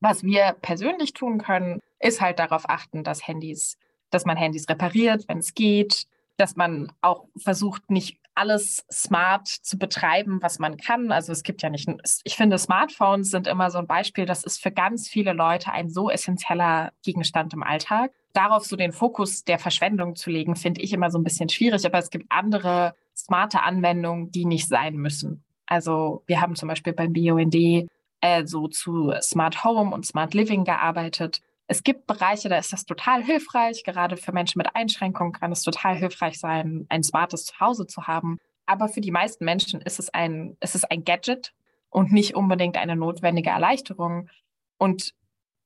Was 0.00 0.22
wir 0.22 0.56
persönlich 0.62 1.12
tun 1.12 1.38
können, 1.38 1.80
ist 1.98 2.22
halt 2.22 2.38
darauf 2.38 2.68
achten, 2.68 3.04
dass 3.04 3.26
Handys, 3.26 3.76
dass 4.08 4.24
man 4.24 4.38
Handys 4.38 4.68
repariert, 4.70 5.28
wenn 5.28 5.38
es 5.38 5.52
geht, 5.52 6.06
dass 6.38 6.56
man 6.56 6.90
auch 7.02 7.26
versucht, 7.36 7.90
nicht 7.90 8.18
alles 8.40 8.86
smart 8.90 9.46
zu 9.46 9.76
betreiben, 9.78 10.38
was 10.40 10.58
man 10.58 10.78
kann. 10.78 11.12
Also 11.12 11.30
es 11.30 11.42
gibt 11.42 11.60
ja 11.60 11.68
nicht, 11.68 11.86
ich 12.24 12.36
finde, 12.36 12.56
Smartphones 12.56 13.30
sind 13.30 13.46
immer 13.46 13.70
so 13.70 13.76
ein 13.76 13.86
Beispiel, 13.86 14.24
das 14.24 14.44
ist 14.44 14.62
für 14.62 14.70
ganz 14.70 15.08
viele 15.08 15.34
Leute 15.34 15.72
ein 15.72 15.90
so 15.90 16.08
essentieller 16.08 16.92
Gegenstand 17.02 17.52
im 17.52 17.62
Alltag. 17.62 18.12
Darauf 18.32 18.64
so 18.64 18.76
den 18.76 18.92
Fokus 18.92 19.44
der 19.44 19.58
Verschwendung 19.58 20.16
zu 20.16 20.30
legen, 20.30 20.56
finde 20.56 20.80
ich 20.80 20.94
immer 20.94 21.10
so 21.10 21.18
ein 21.18 21.24
bisschen 21.24 21.50
schwierig, 21.50 21.84
aber 21.84 21.98
es 21.98 22.08
gibt 22.08 22.26
andere 22.30 22.94
smarte 23.14 23.62
Anwendungen, 23.62 24.30
die 24.30 24.46
nicht 24.46 24.68
sein 24.68 24.94
müssen. 24.94 25.44
Also 25.66 26.22
wir 26.26 26.40
haben 26.40 26.56
zum 26.56 26.68
Beispiel 26.68 26.94
beim 26.94 27.12
BUND 27.12 27.54
äh, 28.22 28.46
so 28.46 28.68
zu 28.68 29.12
Smart 29.20 29.64
Home 29.64 29.94
und 29.94 30.06
Smart 30.06 30.32
Living 30.32 30.64
gearbeitet. 30.64 31.42
Es 31.70 31.84
gibt 31.84 32.08
Bereiche, 32.08 32.48
da 32.48 32.58
ist 32.58 32.72
das 32.72 32.84
total 32.84 33.22
hilfreich. 33.22 33.84
Gerade 33.84 34.16
für 34.16 34.32
Menschen 34.32 34.58
mit 34.58 34.74
Einschränkungen 34.74 35.32
kann 35.32 35.52
es 35.52 35.62
total 35.62 35.94
hilfreich 35.94 36.40
sein, 36.40 36.84
ein 36.88 37.04
smartes 37.04 37.44
Zuhause 37.44 37.86
zu 37.86 38.08
haben. 38.08 38.38
Aber 38.66 38.88
für 38.88 39.00
die 39.00 39.12
meisten 39.12 39.44
Menschen 39.44 39.80
ist 39.80 40.00
es 40.00 40.12
ein, 40.12 40.56
ist 40.58 40.74
es 40.74 40.82
ein 40.82 41.04
Gadget 41.04 41.52
und 41.88 42.10
nicht 42.10 42.34
unbedingt 42.34 42.76
eine 42.76 42.96
notwendige 42.96 43.50
Erleichterung. 43.50 44.28
Und 44.78 45.14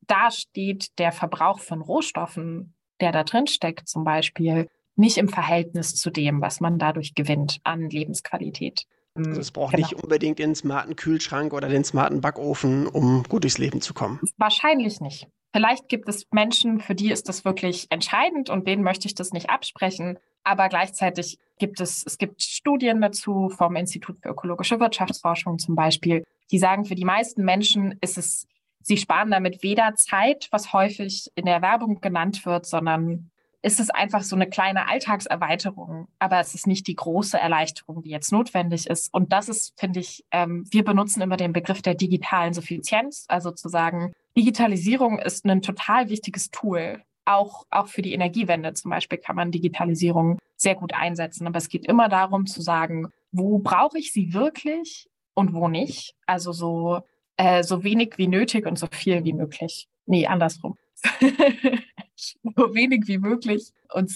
da 0.03 0.31
steht 0.31 0.99
der 0.99 1.11
Verbrauch 1.11 1.61
von 1.61 1.81
Rohstoffen, 1.81 2.75
der 3.01 3.11
da 3.11 3.25
drin 3.25 3.47
steckt, 3.47 3.89
zum 3.89 4.05
Beispiel, 4.05 4.69
nicht 4.97 5.17
im 5.17 5.31
Verhältnis 5.31 5.95
zu 5.97 6.11
dem, 6.11 6.43
was 6.43 6.61
man 6.61 6.79
dadurch 6.79 7.15
gewinnt 7.15 7.61
an 7.65 7.89
Lebensqualität. 7.89 8.85
Also 9.15 9.41
es 9.41 9.51
braucht 9.51 9.75
genau. 9.75 9.89
nicht 9.89 10.03
unbedingt 10.03 10.39
den 10.39 10.55
smarten 10.55 10.97
Kühlschrank 10.97 11.55
oder 11.55 11.71
den 11.71 11.83
smarten 11.83 12.21
Backofen, 12.21 12.89
um 12.89 13.23
gut 13.23 13.45
durchs 13.45 13.57
Leben 13.57 13.81
zu 13.81 13.95
kommen. 13.95 14.21
Wahrscheinlich 14.37 15.01
nicht. 15.01 15.29
Vielleicht 15.55 15.89
gibt 15.89 16.09
es 16.09 16.27
Menschen, 16.33 16.81
für 16.81 16.97
die 16.97 17.13
ist 17.13 17.29
das 17.29 17.45
wirklich 17.45 17.87
entscheidend 17.91 18.51
und 18.51 18.67
denen 18.67 18.83
möchte 18.83 19.07
ich 19.07 19.15
das 19.15 19.31
nicht 19.31 19.51
absprechen. 19.51 20.19
Aber 20.43 20.69
gleichzeitig 20.69 21.39
gibt 21.61 21.81
es, 21.81 22.03
es 22.05 22.19
gibt 22.19 22.43
Studien 22.43 23.01
dazu 23.01 23.51
vom 23.51 23.77
Institut 23.77 24.19
für 24.21 24.31
ökologische 24.31 24.81
Wirtschaftsforschung 24.81 25.61
zum 25.61 25.77
Beispiel, 25.77 26.25
die 26.51 26.59
sagen, 26.59 26.85
für 26.85 26.97
die 26.97 27.05
meisten 27.05 27.45
Menschen 27.45 27.97
ist 28.01 28.19
es, 28.19 28.49
sie 28.81 28.97
sparen 28.97 29.31
damit 29.31 29.63
weder 29.63 29.95
Zeit, 29.95 30.49
was 30.51 30.73
häufig 30.73 31.31
in 31.37 31.45
der 31.45 31.63
Werbung 31.63 32.01
genannt 32.01 32.45
wird, 32.45 32.67
sondern 32.67 33.31
ist 33.65 33.81
es 33.81 33.89
einfach 33.89 34.23
so 34.23 34.37
eine 34.37 34.47
kleine 34.47 34.89
Alltagserweiterung, 34.89 36.07
aber 36.19 36.39
es 36.39 36.55
ist 36.55 36.67
nicht 36.67 36.87
die 36.87 36.97
große 36.97 37.39
Erleichterung, 37.39 38.03
die 38.03 38.11
jetzt 38.11 38.31
notwendig 38.31 38.87
ist. 38.87 39.13
Und 39.15 39.33
das 39.33 39.49
ist, 39.49 39.73
finde 39.81 40.01
ich, 40.01 40.23
ähm, 40.33 40.67
wir 40.71 40.85
benutzen 40.85 41.23
immer 41.23 41.39
den 41.39 41.55
Begriff 41.55 41.81
der 41.81 41.95
digitalen 41.95 42.53
Suffizienz, 42.53 43.25
also 43.27 43.53
zu 43.53 43.71
sagen, 43.71 44.13
Digitalisierung 44.37 45.19
ist 45.19 45.47
ein 45.47 45.63
total 45.63 46.11
wichtiges 46.11 46.51
Tool. 46.51 47.03
Auch, 47.25 47.65
auch 47.71 47.87
für 47.87 48.03
die 48.03 48.13
Energiewende 48.13 48.75
zum 48.75 48.91
Beispiel 48.91 49.17
kann 49.17 49.37
man 49.37 49.51
Digitalisierung 49.51 50.39
sehr 50.57 50.75
gut 50.75 50.93
einsetzen. 50.93 51.47
Aber 51.47 51.57
es 51.57 51.71
geht 51.71 51.87
immer 51.87 52.11
darum 52.11 52.45
zu 52.45 52.61
sagen, 52.61 53.09
wo 53.33 53.61
brauche 53.61 53.99
ich 53.99 54.13
sie 54.13 54.35
wirklich 54.35 55.09
und 55.33 55.55
wo 55.55 55.69
nicht. 55.69 56.15
Also 56.27 56.53
so, 56.53 57.01
äh, 57.39 57.63
so 57.63 57.83
wenig 57.83 58.19
wie 58.19 58.29
nötig 58.29 58.67
und 58.67 58.79
so 58.79 58.89
viel 58.91 59.25
wie 59.25 59.33
möglich. 59.33 59.89
Nee, 60.05 60.27
andersrum. 60.27 60.77
so 62.57 62.75
wenig 62.75 63.07
wie 63.07 63.19
möglich 63.19 63.73
und 63.93 64.13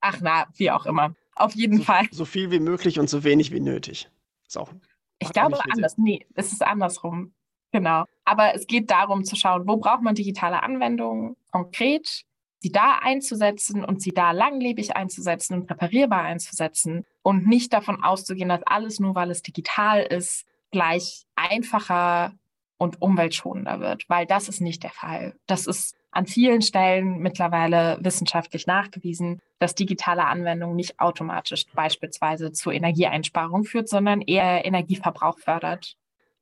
ach 0.00 0.18
na, 0.20 0.46
wie 0.56 0.70
auch 0.70 0.86
immer. 0.86 1.14
Auf 1.34 1.54
jeden 1.54 1.78
so, 1.78 1.84
Fall. 1.84 2.06
So 2.10 2.24
viel 2.24 2.50
wie 2.50 2.60
möglich 2.60 2.98
und 2.98 3.08
so 3.08 3.24
wenig 3.24 3.52
wie 3.52 3.60
nötig. 3.60 4.08
Ist 4.46 4.58
auch, 4.58 4.72
ich 5.18 5.32
glaube 5.32 5.58
anders. 5.70 5.98
Nee, 5.98 6.26
es 6.34 6.52
ist 6.52 6.62
andersrum. 6.62 7.32
Genau. 7.72 8.04
Aber 8.24 8.54
es 8.54 8.66
geht 8.66 8.90
darum 8.90 9.24
zu 9.24 9.36
schauen, 9.36 9.66
wo 9.66 9.76
braucht 9.76 10.02
man 10.02 10.14
digitale 10.14 10.62
Anwendungen 10.62 11.36
konkret, 11.50 12.24
sie 12.60 12.72
da 12.72 12.98
einzusetzen 13.02 13.84
und 13.84 14.02
sie 14.02 14.12
da 14.12 14.32
langlebig 14.32 14.96
einzusetzen 14.96 15.54
und 15.54 15.66
präparierbar 15.66 16.22
einzusetzen 16.22 17.04
und 17.22 17.46
nicht 17.46 17.72
davon 17.72 18.02
auszugehen, 18.02 18.48
dass 18.48 18.62
alles 18.64 19.00
nur, 19.00 19.14
weil 19.14 19.30
es 19.30 19.42
digital 19.42 20.02
ist, 20.02 20.44
gleich 20.70 21.26
einfacher 21.36 22.34
und 22.78 23.00
umweltschonender 23.02 23.80
wird, 23.80 24.08
weil 24.08 24.26
das 24.26 24.48
ist 24.48 24.60
nicht 24.60 24.82
der 24.82 24.90
Fall. 24.90 25.36
Das 25.46 25.66
ist 25.66 25.94
an 26.10 26.26
vielen 26.26 26.62
Stellen 26.62 27.18
mittlerweile 27.18 27.98
wissenschaftlich 28.00 28.66
nachgewiesen, 28.66 29.40
dass 29.58 29.74
digitale 29.74 30.24
Anwendung 30.24 30.74
nicht 30.74 31.00
automatisch 31.00 31.66
beispielsweise 31.74 32.52
zur 32.52 32.72
Energieeinsparung 32.72 33.64
führt, 33.64 33.88
sondern 33.88 34.22
eher 34.22 34.64
Energieverbrauch 34.64 35.38
fördert. 35.38 35.96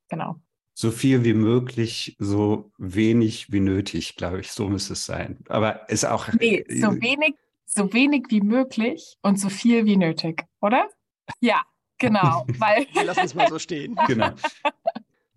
Genau. 0.09 0.37
So 0.75 0.91
viel 0.91 1.25
wie 1.25 1.35
möglich, 1.35 2.17
so 2.19 2.71
wenig 2.77 3.51
wie 3.51 3.61
nötig, 3.61 4.17
glaube 4.17 4.41
ich, 4.41 4.53
so 4.53 4.69
muss 4.69 4.91
es 4.91 5.07
sein. 5.07 5.39
Aber 5.49 5.89
ist 5.89 6.05
auch. 6.05 6.29
Nee, 6.35 6.65
so 6.69 7.01
wenig, 7.01 7.35
so 7.65 7.93
wenig 7.93 8.27
wie 8.29 8.43
möglich 8.43 9.17
und 9.23 9.41
so 9.41 9.49
viel 9.49 9.87
wie 9.87 9.97
nötig, 9.97 10.45
oder? 10.61 10.87
Ja, 11.41 11.63
genau. 11.99 12.47
weil 12.59 12.87
Lass 13.05 13.19
uns 13.19 13.35
mal 13.35 13.49
so 13.49 13.59
stehen. 13.59 13.99
Genau. 14.07 14.31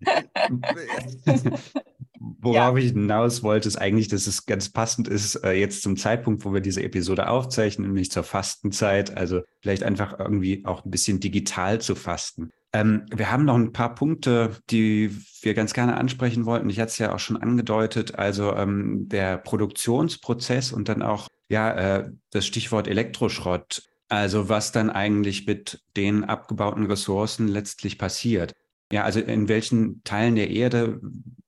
Worauf 2.22 2.76
ja. 2.76 2.84
ich 2.84 2.92
hinaus 2.92 3.42
wollte, 3.42 3.66
ist 3.66 3.78
eigentlich, 3.78 4.08
dass 4.08 4.26
es 4.26 4.44
ganz 4.44 4.68
passend 4.68 5.08
ist, 5.08 5.36
äh, 5.36 5.52
jetzt 5.52 5.80
zum 5.80 5.96
Zeitpunkt, 5.96 6.44
wo 6.44 6.52
wir 6.52 6.60
diese 6.60 6.82
Episode 6.82 7.30
aufzeichnen, 7.30 7.86
nämlich 7.88 8.10
zur 8.10 8.24
Fastenzeit. 8.24 9.16
Also 9.16 9.40
vielleicht 9.62 9.82
einfach 9.82 10.18
irgendwie 10.18 10.66
auch 10.66 10.84
ein 10.84 10.90
bisschen 10.90 11.20
digital 11.20 11.80
zu 11.80 11.94
fasten. 11.94 12.50
Ähm, 12.74 13.06
wir 13.10 13.32
haben 13.32 13.46
noch 13.46 13.54
ein 13.54 13.72
paar 13.72 13.94
Punkte, 13.94 14.50
die 14.68 15.16
wir 15.40 15.54
ganz 15.54 15.72
gerne 15.72 15.96
ansprechen 15.96 16.44
wollten. 16.44 16.68
Ich 16.68 16.78
hatte 16.78 16.90
es 16.90 16.98
ja 16.98 17.14
auch 17.14 17.18
schon 17.18 17.38
angedeutet. 17.38 18.18
Also 18.18 18.54
ähm, 18.54 19.08
der 19.08 19.38
Produktionsprozess 19.38 20.72
und 20.72 20.90
dann 20.90 21.00
auch 21.00 21.26
ja 21.48 21.72
äh, 21.72 22.10
das 22.32 22.46
Stichwort 22.46 22.86
Elektroschrott. 22.86 23.82
Also 24.10 24.50
was 24.50 24.72
dann 24.72 24.90
eigentlich 24.90 25.46
mit 25.46 25.82
den 25.96 26.24
abgebauten 26.24 26.84
Ressourcen 26.84 27.48
letztlich 27.48 27.96
passiert. 27.96 28.52
Ja, 28.92 29.04
also 29.04 29.20
in 29.20 29.48
welchen 29.48 30.02
Teilen 30.04 30.34
der 30.34 30.50
Erde 30.50 31.00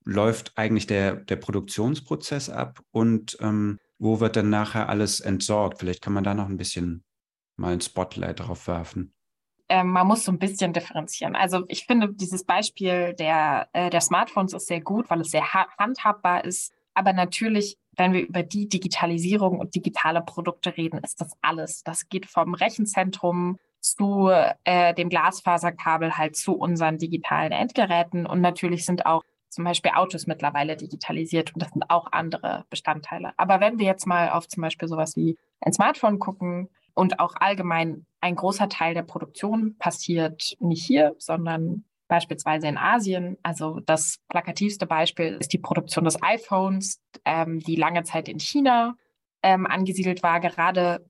läuft 0.04 0.52
eigentlich 0.56 0.86
der, 0.86 1.16
der 1.16 1.36
Produktionsprozess 1.36 2.50
ab 2.50 2.80
und 2.90 3.36
ähm, 3.40 3.78
wo 3.98 4.20
wird 4.20 4.36
dann 4.36 4.50
nachher 4.50 4.88
alles 4.88 5.20
entsorgt? 5.20 5.78
Vielleicht 5.78 6.02
kann 6.02 6.12
man 6.12 6.24
da 6.24 6.34
noch 6.34 6.48
ein 6.48 6.56
bisschen 6.56 7.04
mal 7.56 7.72
ein 7.72 7.80
Spotlight 7.80 8.40
drauf 8.40 8.66
werfen. 8.66 9.14
Ähm, 9.68 9.88
man 9.88 10.06
muss 10.06 10.24
so 10.24 10.32
ein 10.32 10.38
bisschen 10.38 10.72
differenzieren. 10.72 11.36
Also 11.36 11.64
ich 11.68 11.86
finde, 11.86 12.12
dieses 12.12 12.44
Beispiel 12.44 13.14
der, 13.14 13.68
äh, 13.72 13.90
der 13.90 14.00
Smartphones 14.00 14.52
ist 14.52 14.66
sehr 14.66 14.80
gut, 14.80 15.08
weil 15.08 15.20
es 15.20 15.30
sehr 15.30 15.54
handhabbar 15.78 16.44
ist. 16.44 16.72
Aber 16.94 17.12
natürlich, 17.12 17.78
wenn 17.96 18.12
wir 18.12 18.26
über 18.26 18.42
die 18.42 18.68
Digitalisierung 18.68 19.58
und 19.58 19.74
digitale 19.74 20.20
Produkte 20.20 20.76
reden, 20.76 20.98
ist 21.02 21.20
das 21.20 21.32
alles. 21.40 21.82
Das 21.84 22.08
geht 22.08 22.26
vom 22.26 22.54
Rechenzentrum 22.54 23.58
zu 23.82 24.30
äh, 24.64 24.94
dem 24.94 25.08
Glasfaserkabel 25.08 26.16
halt 26.16 26.36
zu 26.36 26.54
unseren 26.54 26.98
digitalen 26.98 27.52
Endgeräten. 27.52 28.26
Und 28.26 28.40
natürlich 28.40 28.86
sind 28.86 29.04
auch 29.04 29.22
zum 29.48 29.64
Beispiel 29.64 29.92
Autos 29.94 30.26
mittlerweile 30.26 30.76
digitalisiert 30.76 31.52
und 31.52 31.62
das 31.62 31.70
sind 31.70 31.90
auch 31.90 32.08
andere 32.10 32.64
Bestandteile. 32.70 33.32
Aber 33.36 33.60
wenn 33.60 33.78
wir 33.78 33.86
jetzt 33.86 34.06
mal 34.06 34.30
auf 34.30 34.48
zum 34.48 34.62
Beispiel 34.62 34.88
sowas 34.88 35.14
wie 35.16 35.36
ein 35.60 35.74
Smartphone 35.74 36.18
gucken 36.18 36.70
und 36.94 37.20
auch 37.20 37.34
allgemein 37.38 38.06
ein 38.20 38.36
großer 38.36 38.68
Teil 38.68 38.94
der 38.94 39.02
Produktion 39.02 39.76
passiert 39.78 40.56
nicht 40.60 40.86
hier, 40.86 41.14
sondern 41.18 41.84
beispielsweise 42.08 42.66
in 42.68 42.78
Asien. 42.78 43.36
Also 43.42 43.80
das 43.80 44.18
plakativste 44.28 44.86
Beispiel 44.86 45.36
ist 45.40 45.52
die 45.52 45.58
Produktion 45.58 46.04
des 46.04 46.22
iPhones, 46.22 47.00
ähm, 47.24 47.60
die 47.60 47.76
lange 47.76 48.04
Zeit 48.04 48.28
in 48.28 48.38
China 48.38 48.96
ähm, 49.42 49.66
angesiedelt 49.66 50.22
war. 50.22 50.40
Gerade 50.40 51.06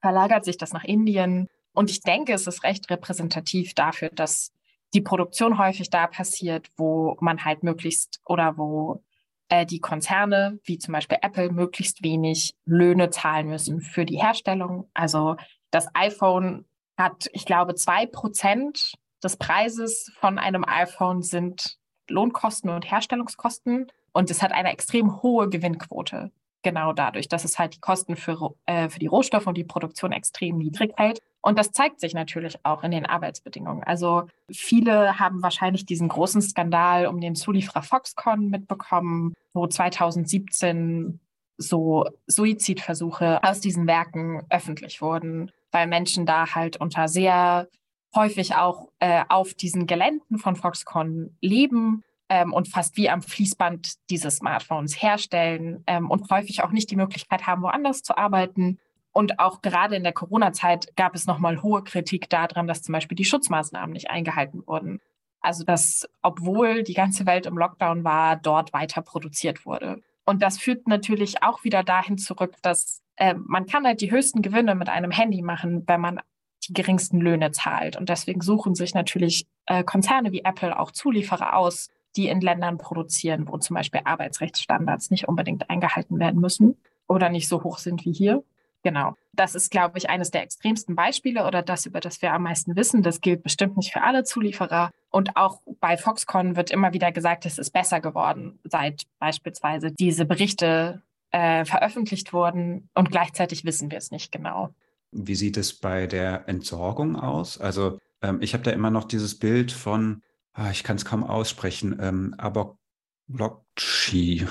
verlagert 0.00 0.44
sich 0.44 0.56
das 0.56 0.72
nach 0.72 0.84
Indien 0.84 1.48
und 1.74 1.90
ich 1.90 2.00
denke, 2.00 2.32
es 2.32 2.46
ist 2.46 2.64
recht 2.64 2.90
repräsentativ 2.90 3.74
dafür, 3.74 4.10
dass 4.10 4.52
die 4.94 5.00
Produktion 5.00 5.58
häufig 5.58 5.90
da 5.90 6.06
passiert, 6.06 6.68
wo 6.76 7.16
man 7.20 7.44
halt 7.44 7.62
möglichst 7.62 8.20
oder 8.26 8.58
wo 8.58 9.02
äh, 9.48 9.64
die 9.64 9.80
Konzerne, 9.80 10.60
wie 10.64 10.78
zum 10.78 10.92
Beispiel 10.92 11.18
Apple, 11.22 11.50
möglichst 11.50 12.02
wenig 12.02 12.54
Löhne 12.64 13.10
zahlen 13.10 13.48
müssen 13.48 13.80
für 13.80 14.04
die 14.04 14.20
Herstellung. 14.20 14.90
Also 14.92 15.36
das 15.70 15.88
iPhone 15.94 16.66
hat, 16.98 17.28
ich 17.32 17.46
glaube, 17.46 17.74
zwei 17.74 18.06
Prozent 18.06 18.94
des 19.22 19.36
Preises 19.36 20.12
von 20.18 20.38
einem 20.38 20.64
iPhone 20.66 21.22
sind 21.22 21.78
Lohnkosten 22.08 22.70
und 22.70 22.90
Herstellungskosten. 22.90 23.86
Und 24.12 24.30
es 24.30 24.42
hat 24.42 24.52
eine 24.52 24.72
extrem 24.72 25.22
hohe 25.22 25.48
Gewinnquote. 25.48 26.32
Genau 26.62 26.92
dadurch, 26.92 27.28
dass 27.28 27.44
es 27.44 27.58
halt 27.58 27.74
die 27.74 27.80
Kosten 27.80 28.14
für, 28.14 28.54
äh, 28.66 28.88
für 28.88 28.98
die 28.98 29.06
Rohstoffe 29.06 29.46
und 29.46 29.56
die 29.56 29.64
Produktion 29.64 30.12
extrem 30.12 30.58
niedrig 30.58 30.92
hält. 30.96 31.20
Und 31.42 31.58
das 31.58 31.72
zeigt 31.72 32.00
sich 32.00 32.14
natürlich 32.14 32.64
auch 32.64 32.84
in 32.84 32.92
den 32.92 33.04
Arbeitsbedingungen. 33.04 33.82
Also 33.82 34.28
viele 34.50 35.18
haben 35.18 35.42
wahrscheinlich 35.42 35.84
diesen 35.84 36.08
großen 36.08 36.40
Skandal 36.40 37.06
um 37.06 37.20
den 37.20 37.34
Zulieferer 37.34 37.82
Foxconn 37.82 38.48
mitbekommen, 38.48 39.34
wo 39.52 39.66
2017 39.66 41.20
so 41.58 42.06
Suizidversuche 42.26 43.42
aus 43.42 43.60
diesen 43.60 43.86
Werken 43.86 44.42
öffentlich 44.50 45.02
wurden, 45.02 45.50
weil 45.72 45.86
Menschen 45.86 46.26
da 46.26 46.54
halt 46.54 46.76
unter 46.78 47.08
sehr 47.08 47.68
häufig 48.14 48.54
auch 48.54 48.88
äh, 49.00 49.24
auf 49.28 49.54
diesen 49.54 49.86
Geländen 49.86 50.38
von 50.38 50.56
Foxconn 50.56 51.36
leben 51.40 52.04
ähm, 52.28 52.52
und 52.52 52.68
fast 52.68 52.96
wie 52.96 53.08
am 53.08 53.22
Fließband 53.22 53.94
diese 54.10 54.30
Smartphones 54.30 55.00
herstellen 55.02 55.82
ähm, 55.86 56.10
und 56.10 56.30
häufig 56.30 56.62
auch 56.62 56.70
nicht 56.70 56.90
die 56.90 56.96
Möglichkeit 56.96 57.46
haben, 57.46 57.62
woanders 57.62 58.02
zu 58.02 58.16
arbeiten. 58.16 58.78
Und 59.12 59.38
auch 59.38 59.60
gerade 59.60 59.94
in 59.96 60.02
der 60.02 60.12
Corona-Zeit 60.12 60.96
gab 60.96 61.14
es 61.14 61.26
nochmal 61.26 61.62
hohe 61.62 61.84
Kritik 61.84 62.30
daran, 62.30 62.66
dass 62.66 62.82
zum 62.82 62.94
Beispiel 62.94 63.16
die 63.16 63.24
Schutzmaßnahmen 63.24 63.92
nicht 63.92 64.10
eingehalten 64.10 64.66
wurden. 64.66 65.00
Also 65.40 65.64
dass, 65.64 66.08
obwohl 66.22 66.82
die 66.82 66.94
ganze 66.94 67.26
Welt 67.26 67.46
im 67.46 67.58
Lockdown 67.58 68.04
war, 68.04 68.36
dort 68.36 68.72
weiter 68.72 69.02
produziert 69.02 69.66
wurde. 69.66 70.00
Und 70.24 70.42
das 70.42 70.58
führt 70.58 70.88
natürlich 70.88 71.42
auch 71.42 71.64
wieder 71.64 71.82
dahin 71.82 72.16
zurück, 72.16 72.54
dass 72.62 73.02
äh, 73.16 73.34
man 73.34 73.66
kann 73.66 73.84
halt 73.84 74.00
die 74.00 74.10
höchsten 74.10 74.40
Gewinne 74.40 74.74
mit 74.74 74.88
einem 74.88 75.10
Handy 75.10 75.42
machen, 75.42 75.82
wenn 75.86 76.00
man 76.00 76.20
die 76.68 76.72
geringsten 76.72 77.20
Löhne 77.20 77.50
zahlt. 77.50 77.96
Und 77.96 78.08
deswegen 78.08 78.40
suchen 78.40 78.74
sich 78.74 78.94
natürlich 78.94 79.46
äh, 79.66 79.82
Konzerne 79.82 80.32
wie 80.32 80.44
Apple 80.44 80.78
auch 80.78 80.92
Zulieferer 80.92 81.56
aus, 81.56 81.88
die 82.16 82.28
in 82.28 82.40
Ländern 82.40 82.78
produzieren, 82.78 83.48
wo 83.48 83.58
zum 83.58 83.74
Beispiel 83.74 84.02
Arbeitsrechtsstandards 84.04 85.10
nicht 85.10 85.28
unbedingt 85.28 85.70
eingehalten 85.70 86.18
werden 86.18 86.40
müssen 86.40 86.76
oder 87.08 87.28
nicht 87.30 87.48
so 87.48 87.62
hoch 87.64 87.78
sind 87.78 88.04
wie 88.04 88.12
hier. 88.12 88.44
Genau. 88.82 89.14
Das 89.32 89.54
ist, 89.54 89.70
glaube 89.70 89.98
ich, 89.98 90.10
eines 90.10 90.30
der 90.30 90.42
extremsten 90.42 90.96
Beispiele 90.96 91.46
oder 91.46 91.62
das, 91.62 91.86
über 91.86 92.00
das 92.00 92.20
wir 92.20 92.32
am 92.32 92.42
meisten 92.42 92.76
wissen. 92.76 93.02
Das 93.02 93.20
gilt 93.20 93.42
bestimmt 93.42 93.76
nicht 93.76 93.92
für 93.92 94.02
alle 94.02 94.24
Zulieferer. 94.24 94.90
Und 95.10 95.36
auch 95.36 95.60
bei 95.80 95.96
Foxconn 95.96 96.56
wird 96.56 96.70
immer 96.70 96.92
wieder 96.92 97.12
gesagt, 97.12 97.46
es 97.46 97.58
ist 97.58 97.72
besser 97.72 98.00
geworden, 98.00 98.58
seit 98.64 99.04
beispielsweise 99.18 99.92
diese 99.92 100.24
Berichte 100.24 101.02
äh, 101.30 101.64
veröffentlicht 101.64 102.32
wurden. 102.32 102.88
Und 102.94 103.10
gleichzeitig 103.10 103.64
wissen 103.64 103.90
wir 103.90 103.98
es 103.98 104.10
nicht 104.10 104.32
genau. 104.32 104.70
Wie 105.12 105.34
sieht 105.34 105.56
es 105.56 105.74
bei 105.74 106.06
der 106.06 106.48
Entsorgung 106.48 107.16
aus? 107.16 107.60
Also 107.60 107.98
ähm, 108.22 108.38
ich 108.40 108.54
habe 108.54 108.64
da 108.64 108.70
immer 108.70 108.90
noch 108.90 109.04
dieses 109.04 109.38
Bild 109.38 109.72
von, 109.72 110.22
ah, 110.54 110.70
ich 110.70 110.84
kann 110.84 110.96
es 110.96 111.04
kaum 111.04 111.24
aussprechen, 111.24 111.98
ähm, 112.00 112.34
Abok-Blockchi. 112.38 114.46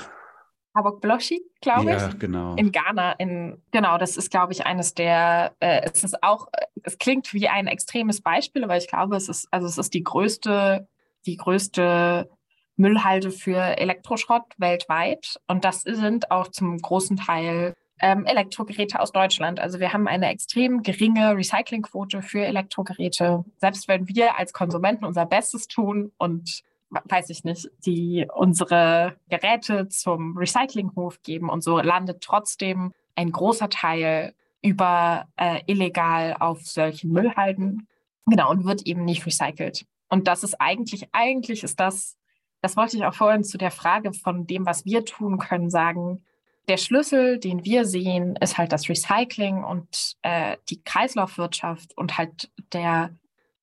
Habok-Bloshi, 0.74 1.42
glaube 1.60 1.90
ja, 1.90 2.08
ich. 2.08 2.18
genau. 2.18 2.54
In 2.56 2.72
Ghana, 2.72 3.12
in, 3.12 3.62
genau, 3.70 3.98
das 3.98 4.16
ist, 4.16 4.30
glaube 4.30 4.52
ich, 4.52 4.64
eines 4.64 4.94
der, 4.94 5.54
äh, 5.60 5.82
es 5.84 6.02
ist 6.04 6.22
auch, 6.22 6.48
es 6.82 6.98
klingt 6.98 7.32
wie 7.34 7.48
ein 7.48 7.66
extremes 7.66 8.20
Beispiel, 8.20 8.64
aber 8.64 8.76
ich 8.76 8.88
glaube, 8.88 9.16
es 9.16 9.28
ist, 9.28 9.48
also 9.50 9.66
es 9.66 9.78
ist 9.78 9.92
die 9.94 10.02
größte, 10.02 10.88
die 11.26 11.36
größte 11.36 12.30
Müllhalde 12.76 13.30
für 13.30 13.78
Elektroschrott 13.78 14.44
weltweit. 14.56 15.38
Und 15.46 15.64
das 15.64 15.82
sind 15.82 16.30
auch 16.30 16.48
zum 16.48 16.78
großen 16.78 17.16
Teil 17.16 17.74
ähm, 18.00 18.24
Elektrogeräte 18.24 19.00
aus 19.00 19.12
Deutschland. 19.12 19.60
Also 19.60 19.78
wir 19.78 19.92
haben 19.92 20.08
eine 20.08 20.28
extrem 20.30 20.82
geringe 20.82 21.36
Recyclingquote 21.36 22.22
für 22.22 22.44
Elektrogeräte. 22.44 23.44
Selbst 23.58 23.88
wenn 23.88 24.08
wir 24.08 24.38
als 24.38 24.52
Konsumenten 24.52 25.04
unser 25.04 25.26
Bestes 25.26 25.68
tun 25.68 26.12
und 26.18 26.62
weiß 27.04 27.30
ich 27.30 27.44
nicht, 27.44 27.70
die 27.86 28.26
unsere 28.34 29.16
Geräte 29.28 29.88
zum 29.88 30.36
Recyclinghof 30.36 31.22
geben 31.22 31.48
und 31.48 31.62
so 31.62 31.78
landet 31.78 32.22
trotzdem 32.22 32.92
ein 33.16 33.32
großer 33.32 33.68
Teil 33.68 34.34
über 34.62 35.26
äh, 35.36 35.60
illegal 35.66 36.36
auf 36.38 36.62
solchen 36.62 37.10
Müllhalden. 37.12 37.88
Genau, 38.26 38.50
und 38.50 38.64
wird 38.64 38.86
eben 38.86 39.04
nicht 39.04 39.26
recycelt. 39.26 39.84
Und 40.08 40.28
das 40.28 40.44
ist 40.44 40.60
eigentlich, 40.60 41.08
eigentlich 41.12 41.64
ist 41.64 41.80
das, 41.80 42.16
das 42.60 42.76
wollte 42.76 42.96
ich 42.96 43.04
auch 43.04 43.14
vorhin 43.14 43.44
zu 43.44 43.58
der 43.58 43.70
Frage 43.70 44.12
von 44.12 44.46
dem, 44.46 44.66
was 44.66 44.84
wir 44.84 45.04
tun 45.04 45.38
können, 45.38 45.70
sagen. 45.70 46.24
Der 46.68 46.76
Schlüssel, 46.76 47.40
den 47.40 47.64
wir 47.64 47.84
sehen, 47.84 48.36
ist 48.36 48.56
halt 48.56 48.72
das 48.72 48.88
Recycling 48.88 49.64
und 49.64 50.16
äh, 50.22 50.58
die 50.70 50.82
Kreislaufwirtschaft 50.82 51.96
und 51.96 52.18
halt 52.18 52.52
der 52.72 53.10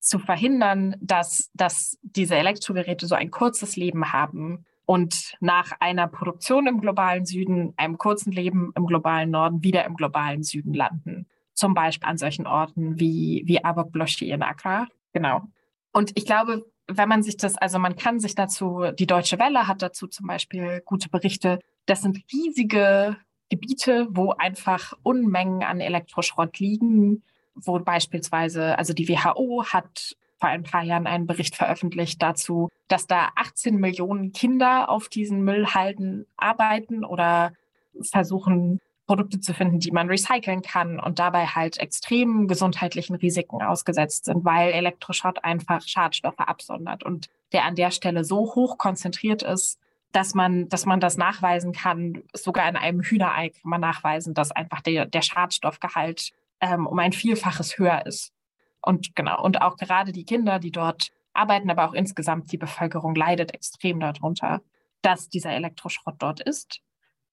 zu 0.10 0.20
verhindern, 0.20 0.96
dass, 1.00 1.52
dass 1.54 1.98
diese 2.02 2.36
Elektrogeräte 2.36 3.06
so 3.06 3.16
ein 3.16 3.30
kurzes 3.30 3.76
Leben 3.76 4.12
haben 4.12 4.66
und 4.86 5.36
nach 5.40 5.72
einer 5.80 6.08
Produktion 6.08 6.66
im 6.66 6.82
globalen 6.82 7.26
Süden, 7.26 7.74
einem 7.78 8.00
kurzen 8.00 8.32
Leben 8.32 8.72
im 8.76 8.88
globalen 8.88 9.30
Norden 9.30 9.64
wieder 9.64 9.86
im 9.86 9.96
globalen 9.96 10.42
Süden 10.42 10.74
landen. 10.74 11.28
Zum 11.54 11.76
Beispiel 11.76 12.10
an 12.10 12.18
solchen 12.18 12.48
Orten 12.48 13.00
wie, 13.00 13.44
wie 13.46 13.64
Abok 13.64 13.92
Bloshi 13.92 14.32
in 14.32 14.42
Accra. 14.42 14.88
Genau. 15.14 15.44
Und 15.92 16.18
ich 16.18 16.26
glaube, 16.26 16.66
wenn 16.88 17.08
man 17.08 17.22
sich 17.22 17.38
das, 17.38 17.56
also 17.56 17.78
man 17.78 17.96
kann 17.96 18.20
sich 18.20 18.34
dazu, 18.34 18.86
die 18.98 19.06
Deutsche 19.06 19.38
Welle 19.38 19.68
hat 19.68 19.84
dazu 19.84 20.08
zum 20.08 20.26
Beispiel 20.26 20.82
gute 20.86 21.10
Berichte. 21.10 21.60
Das 21.86 22.02
sind 22.02 22.24
riesige 22.34 23.16
Gebiete, 23.50 24.08
wo 24.10 24.32
einfach 24.32 24.94
Unmengen 25.04 25.62
an 25.62 25.82
Elektroschrott 25.82 26.58
liegen, 26.58 27.22
wo 27.56 27.80
beispielsweise, 27.80 28.78
also 28.78 28.94
die 28.94 29.08
WHO 29.10 29.66
hat 29.66 30.16
vor 30.40 30.50
ein 30.50 30.64
paar 30.64 30.84
Jahren 30.84 31.08
einen 31.08 31.28
Bericht 31.28 31.56
veröffentlicht 31.56 32.22
dazu, 32.22 32.70
dass 32.88 33.08
da 33.08 33.30
18 33.36 33.76
Millionen 33.76 34.32
Kinder 34.32 34.90
auf 34.90 35.10
diesen 35.10 35.44
Müllhalden 35.44 36.26
arbeiten 36.38 37.04
oder 37.04 37.54
versuchen, 38.02 38.80
Produkte 39.10 39.40
zu 39.40 39.56
finden, 39.56 39.80
die 39.80 39.92
man 39.92 40.08
recyceln 40.08 40.62
kann 40.62 41.00
und 41.00 41.18
dabei 41.18 41.48
halt 41.48 41.80
extremen 41.80 42.48
gesundheitlichen 42.48 43.16
Risiken 43.16 43.60
ausgesetzt 43.60 44.26
sind, 44.26 44.46
weil 44.46 44.72
Elektroschrott 44.72 45.44
einfach 45.44 45.82
Schadstoffe 45.82 46.38
absondert 46.38 47.04
und 47.04 47.28
der 47.52 47.66
an 47.66 47.74
der 47.74 47.90
Stelle 47.90 48.24
so 48.24 48.54
hoch 48.54 48.78
konzentriert 48.78 49.42
ist, 49.42 49.80
dass 50.12 50.36
man, 50.36 50.70
dass 50.70 50.86
man 50.86 51.00
das 51.00 51.18
nachweisen 51.18 51.72
kann. 51.72 52.22
Sogar 52.34 52.70
in 52.70 52.76
einem 52.76 53.02
Hühnerei 53.02 53.50
kann 53.50 53.70
man 53.70 53.82
nachweisen, 53.82 54.36
dass 54.36 54.52
einfach 54.52 54.82
der, 54.82 55.08
der 55.08 55.24
Schadstoffgehalt 55.24 56.32
ähm, 56.62 56.88
um 56.88 57.00
ein 57.00 57.14
Vielfaches 57.14 57.78
höher 57.78 58.06
ist. 58.06 58.34
Und 58.82 59.16
genau, 59.16 59.44
und 59.44 59.62
auch 59.62 59.76
gerade 59.78 60.12
die 60.12 60.26
Kinder, 60.26 60.60
die 60.60 60.72
dort 60.72 61.12
arbeiten, 61.34 61.70
aber 61.70 61.88
auch 61.88 61.94
insgesamt 61.94 62.52
die 62.52 62.58
Bevölkerung 62.58 63.16
leidet 63.16 63.54
extrem 63.54 64.00
darunter, 64.00 64.62
dass 65.02 65.30
dieser 65.30 65.52
Elektroschrott 65.52 66.16
dort 66.20 66.42
ist. 66.42 66.82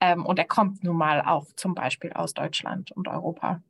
Ähm, 0.01 0.27
und 0.27 0.39
er 0.39 0.45
kommt 0.45 0.85
nun 0.85 0.97
mal 0.97 1.23
auch 1.23 1.47
zum 1.57 1.75
Beispiel 1.75 2.13
aus 2.13 2.35
Deutschland 2.35 2.93
und 2.93 3.09
Europa. 3.09 3.63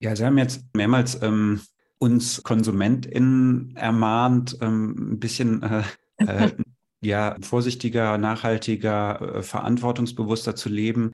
Ja, 0.00 0.16
Sie 0.16 0.24
haben 0.24 0.38
jetzt 0.38 0.64
mehrmals 0.74 1.22
ähm, 1.22 1.60
uns 1.98 2.42
KonsumentInnen 2.42 3.76
ermahnt, 3.76 4.58
ähm, 4.60 5.12
ein 5.12 5.20
bisschen 5.20 5.62
äh, 5.62 5.82
äh, 6.16 6.50
ja, 7.02 7.36
vorsichtiger, 7.40 8.18
nachhaltiger, 8.18 9.36
äh, 9.36 9.42
verantwortungsbewusster 9.42 10.56
zu 10.56 10.68
leben. 10.68 11.12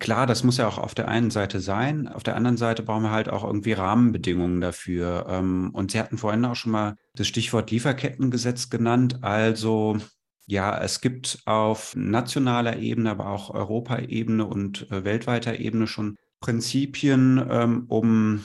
Klar, 0.00 0.26
das 0.26 0.44
muss 0.44 0.58
ja 0.58 0.68
auch 0.68 0.78
auf 0.78 0.94
der 0.94 1.08
einen 1.08 1.30
Seite 1.30 1.58
sein. 1.58 2.06
Auf 2.06 2.22
der 2.22 2.36
anderen 2.36 2.56
Seite 2.56 2.84
brauchen 2.84 3.02
wir 3.02 3.10
halt 3.10 3.28
auch 3.28 3.42
irgendwie 3.42 3.72
Rahmenbedingungen 3.72 4.60
dafür. 4.60 5.26
Ähm, 5.28 5.70
und 5.72 5.90
Sie 5.90 5.98
hatten 5.98 6.18
vorhin 6.18 6.44
auch 6.44 6.54
schon 6.54 6.70
mal 6.70 6.94
das 7.14 7.26
Stichwort 7.26 7.70
Lieferkettengesetz 7.72 8.70
genannt. 8.70 9.18
Also 9.22 9.98
ja, 10.46 10.80
es 10.80 11.00
gibt 11.00 11.42
auf 11.46 11.96
nationaler 11.96 12.78
Ebene, 12.78 13.10
aber 13.10 13.28
auch 13.28 13.50
Europaebene 13.50 14.46
und 14.46 14.90
äh, 14.90 15.04
weltweiter 15.04 15.58
Ebene 15.58 15.88
schon 15.88 16.16
Prinzipien, 16.40 17.44
ähm, 17.50 17.84
um 17.88 18.44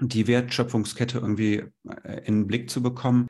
die 0.00 0.26
Wertschöpfungskette 0.26 1.18
irgendwie 1.18 1.64
äh, 2.02 2.26
in 2.26 2.40
den 2.40 2.46
Blick 2.48 2.68
zu 2.68 2.82
bekommen. 2.82 3.28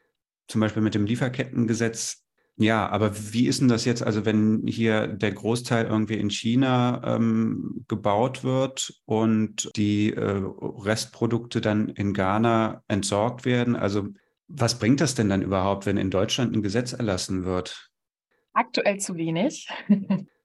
Zum 0.49 0.63
Beispiel 0.63 0.83
mit 0.83 0.95
dem 0.95 1.05
Lieferkettengesetz 1.05 2.24
ja, 2.57 2.89
aber 2.89 3.13
wie 3.33 3.49
ist 3.49 3.61
denn 3.61 3.69
das 3.69 3.85
jetzt, 3.85 4.03
also 4.03 4.25
wenn 4.25 4.63
hier 4.67 5.09
der 5.09 5.33
Großteil 5.33 5.87
irgendwie 5.87 6.15
in 6.15 6.31
China 6.31 7.03
ähm, 7.05 7.85
gebaut 7.89 8.45
wird 8.45 8.95
und 9.07 9.71
die 9.77 10.13
äh, 10.13 10.43
Restprodukte 10.61 11.61
dann 11.61 11.89
in 11.89 12.15
Ghana 12.15 12.85
entsorgt 12.87 13.45
werden? 13.45 13.75
Also 13.75 14.09
was 14.47 14.79
bringt 14.79 15.01
das 15.01 15.17
denn 15.17 15.29
dann 15.29 15.43
überhaupt, 15.43 15.85
wenn 15.87 15.97
in 15.97 16.11
Deutschland 16.11 16.55
ein 16.55 16.63
Gesetz 16.63 16.93
erlassen 16.93 17.45
wird? 17.45 17.91
Aktuell 18.53 18.99
zu 18.99 19.17
wenig. 19.17 19.69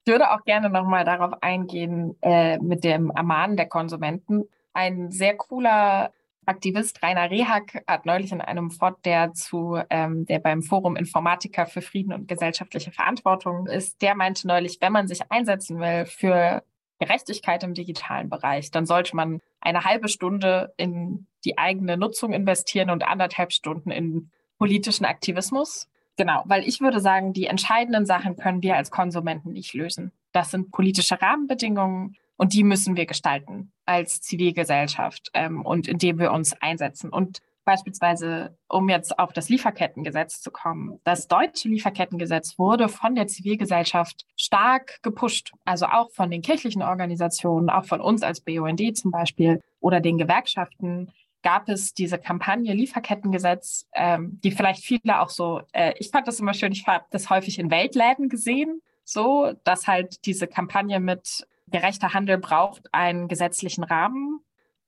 Ich 0.05 0.11
würde 0.13 0.31
auch 0.31 0.43
gerne 0.43 0.71
nochmal 0.71 1.05
darauf 1.05 1.33
eingehen 1.43 2.15
äh, 2.21 2.57
mit 2.57 2.83
dem 2.83 3.11
Ermahnen 3.11 3.57
der 3.57 3.67
Konsumenten. 3.67 4.45
Ein 4.73 5.11
sehr 5.11 5.37
cooler 5.37 6.11
Aktivist 6.49 7.03
Rainer 7.03 7.29
Rehak 7.29 7.83
hat 7.87 8.07
neulich 8.07 8.31
in 8.31 8.41
einem 8.41 8.71
Fort, 8.71 9.05
der 9.05 9.33
zu, 9.33 9.79
ähm, 9.91 10.25
der 10.25 10.39
beim 10.39 10.63
Forum 10.63 10.95
Informatiker 10.95 11.67
für 11.67 11.81
Frieden 11.81 12.11
und 12.11 12.27
gesellschaftliche 12.27 12.91
Verantwortung 12.91 13.67
ist, 13.67 14.01
der 14.01 14.15
meinte 14.15 14.47
neulich, 14.47 14.79
wenn 14.81 14.91
man 14.91 15.07
sich 15.07 15.31
einsetzen 15.31 15.79
will 15.79 16.05
für 16.05 16.63
Gerechtigkeit 16.97 17.63
im 17.63 17.75
digitalen 17.75 18.29
Bereich, 18.29 18.71
dann 18.71 18.87
sollte 18.87 19.15
man 19.15 19.41
eine 19.61 19.83
halbe 19.85 20.09
Stunde 20.09 20.73
in 20.75 21.27
die 21.45 21.57
eigene 21.57 21.97
Nutzung 21.97 22.33
investieren 22.33 22.89
und 22.89 23.07
anderthalb 23.07 23.53
Stunden 23.53 23.91
in 23.91 24.31
politischen 24.57 25.05
Aktivismus. 25.05 25.87
Genau, 26.17 26.43
weil 26.45 26.67
ich 26.67 26.81
würde 26.81 26.99
sagen, 26.99 27.31
die 27.31 27.45
entscheidenden 27.45 28.05
Sachen 28.05 28.35
können 28.35 28.63
wir 28.63 28.75
als 28.75 28.89
Konsumenten 28.91 29.53
nicht 29.53 29.73
lösen. 29.73 30.11
Das 30.31 30.51
sind 30.51 30.71
politische 30.71 31.21
Rahmenbedingungen, 31.21 32.17
und 32.39 32.53
die 32.53 32.63
müssen 32.63 32.95
wir 32.95 33.05
gestalten 33.05 33.73
als 33.85 34.21
Zivilgesellschaft 34.21 35.29
ähm, 35.33 35.65
und 35.65 35.89
indem 35.89 36.19
wir 36.19 36.31
uns 36.31 36.53
einsetzen. 36.61 37.09
Und 37.09 37.39
beispielsweise, 37.65 38.57
um 38.69 38.87
jetzt 38.87 39.19
auf 39.19 39.33
das 39.33 39.49
Lieferkettengesetz 39.49 40.39
zu 40.39 40.49
kommen, 40.49 41.01
das 41.03 41.27
deutsche 41.27 41.67
Lieferkettengesetz 41.67 42.57
wurde 42.57 42.87
von 42.87 43.13
der 43.13 43.27
Zivilgesellschaft 43.27 44.25
stark 44.37 45.03
gepusht. 45.03 45.51
Also 45.65 45.87
auch 45.87 46.11
von 46.11 46.31
den 46.31 46.41
kirchlichen 46.41 46.81
Organisationen, 46.81 47.69
auch 47.69 47.83
von 47.83 47.99
uns 47.99 48.23
als 48.23 48.39
BUND 48.39 48.97
zum 48.97 49.11
Beispiel 49.11 49.61
oder 49.81 49.99
den 49.99 50.17
Gewerkschaften 50.17 51.11
gab 51.41 51.67
es 51.67 51.93
diese 51.93 52.17
Kampagne 52.17 52.73
Lieferkettengesetz, 52.73 53.85
ähm, 53.93 54.39
die 54.43 54.51
vielleicht 54.51 54.83
viele 54.85 55.19
auch 55.19 55.29
so, 55.29 55.61
äh, 55.73 55.93
ich 55.99 56.09
fand 56.09 56.25
das 56.27 56.39
immer 56.39 56.53
schön, 56.53 56.71
ich 56.71 56.87
habe 56.87 57.03
das 57.11 57.29
häufig 57.29 57.59
in 57.59 57.69
Weltläden 57.69 58.29
gesehen, 58.29 58.81
so, 59.03 59.53
dass 59.65 59.87
halt 59.87 60.25
diese 60.25 60.47
Kampagne 60.47 60.99
mit 61.01 61.45
gerechter 61.71 62.13
Handel 62.13 62.37
braucht 62.37 62.93
einen 62.93 63.27
gesetzlichen 63.27 63.83
Rahmen, 63.83 64.41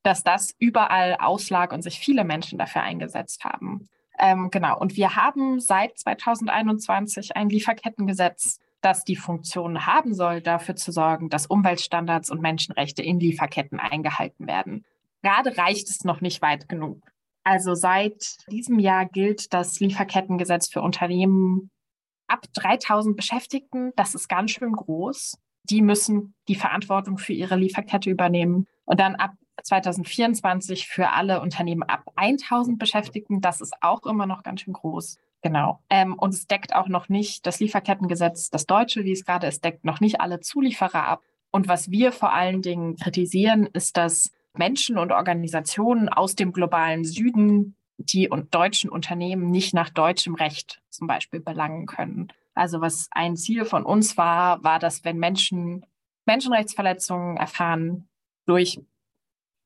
dass 0.04 0.24
das 0.24 0.56
überall 0.58 1.16
auslag 1.20 1.74
und 1.74 1.82
sich 1.82 2.00
viele 2.00 2.24
Menschen 2.24 2.58
dafür 2.58 2.82
eingesetzt 2.82 3.44
haben. 3.44 3.88
Ähm, 4.18 4.50
genau. 4.52 4.78
Und 4.78 4.96
wir 4.96 5.16
haben 5.16 5.60
seit 5.60 5.98
2021 5.98 7.36
ein 7.36 7.50
Lieferkettengesetz, 7.50 8.60
das 8.82 9.04
die 9.04 9.16
Funktion 9.16 9.86
haben 9.86 10.14
soll, 10.14 10.42
dafür 10.42 10.76
zu 10.76 10.92
sorgen, 10.92 11.30
dass 11.30 11.46
Umweltstandards 11.46 12.30
und 12.32 12.42
Menschenrechte 12.42 13.04
in 13.04 13.20
Lieferketten 13.20 13.80
eingehalten 13.80 14.48
werden. 14.48 14.86
Gerade 15.22 15.58
reicht 15.58 15.90
es 15.90 16.04
noch 16.04 16.22
nicht 16.22 16.42
weit 16.42 16.68
genug. 16.68 17.00
Also 17.44 17.74
seit 17.74 18.38
diesem 18.52 18.80
Jahr 18.80 19.06
gilt 19.06 19.54
das 19.54 19.80
Lieferkettengesetz 19.80 20.70
für 20.70 20.82
Unternehmen 20.82 21.72
ab 22.28 22.46
3000 22.54 23.16
Beschäftigten, 23.16 23.92
das 23.96 24.16
ist 24.16 24.30
ganz 24.30 24.52
schön 24.52 24.72
groß. 24.72 25.38
Die 25.64 25.82
müssen 25.82 26.34
die 26.48 26.56
Verantwortung 26.56 27.18
für 27.18 27.34
ihre 27.34 27.56
Lieferkette 27.56 28.10
übernehmen. 28.10 28.68
Und 28.86 29.00
dann 29.00 29.16
ab 29.16 29.34
2024 29.64 30.88
für 30.88 31.12
alle 31.12 31.42
Unternehmen 31.42 31.84
ab 31.84 32.12
1000 32.16 32.80
Beschäftigten, 32.80 33.42
das 33.42 33.62
ist 33.62 33.74
auch 33.82 34.06
immer 34.06 34.26
noch 34.26 34.44
ganz 34.44 34.62
schön 34.62 34.74
groß. 34.74 35.18
Genau. 35.42 35.80
Ähm, 35.90 36.14
und 36.14 36.34
es 36.34 36.48
deckt 36.48 36.76
auch 36.76 36.88
noch 36.88 37.10
nicht 37.10 37.46
das 37.46 37.60
Lieferkettengesetz, 37.60 38.50
das 38.50 38.66
deutsche, 38.66 39.04
wie 39.04 39.12
es 39.12 39.26
gerade 39.26 39.48
ist, 39.48 39.64
deckt 39.64 39.86
noch 39.86 40.00
nicht 40.00 40.22
alle 40.22 40.40
Zulieferer 40.40 41.08
ab. 41.08 41.24
Und 41.52 41.68
was 41.68 41.92
wir 41.92 42.12
vor 42.12 42.32
allen 42.32 42.62
Dingen 42.62 42.96
kritisieren, 42.96 43.68
ist, 43.68 43.98
dass 43.98 44.32
Menschen 44.54 44.98
und 44.98 45.12
Organisationen 45.12 46.10
aus 46.10 46.36
dem 46.36 46.52
globalen 46.54 47.04
Süden 47.06 47.76
die 47.98 48.30
und 48.30 48.54
deutschen 48.54 48.90
Unternehmen 48.90 49.52
nicht 49.52 49.74
nach 49.74 49.90
deutschem 49.90 50.36
Recht 50.36 50.82
zum 50.90 51.08
Beispiel 51.08 51.40
belangen 51.40 51.86
können. 51.86 52.32
Also 52.54 52.82
was 52.82 53.08
ein 53.12 53.36
Ziel 53.38 53.66
von 53.66 53.86
uns 53.86 54.18
war, 54.18 54.64
war, 54.64 54.80
dass 54.80 55.04
wenn 55.04 55.18
Menschen 55.18 55.86
Menschenrechtsverletzungen 56.26 57.38
erfahren 57.38 58.08
durch 58.46 58.80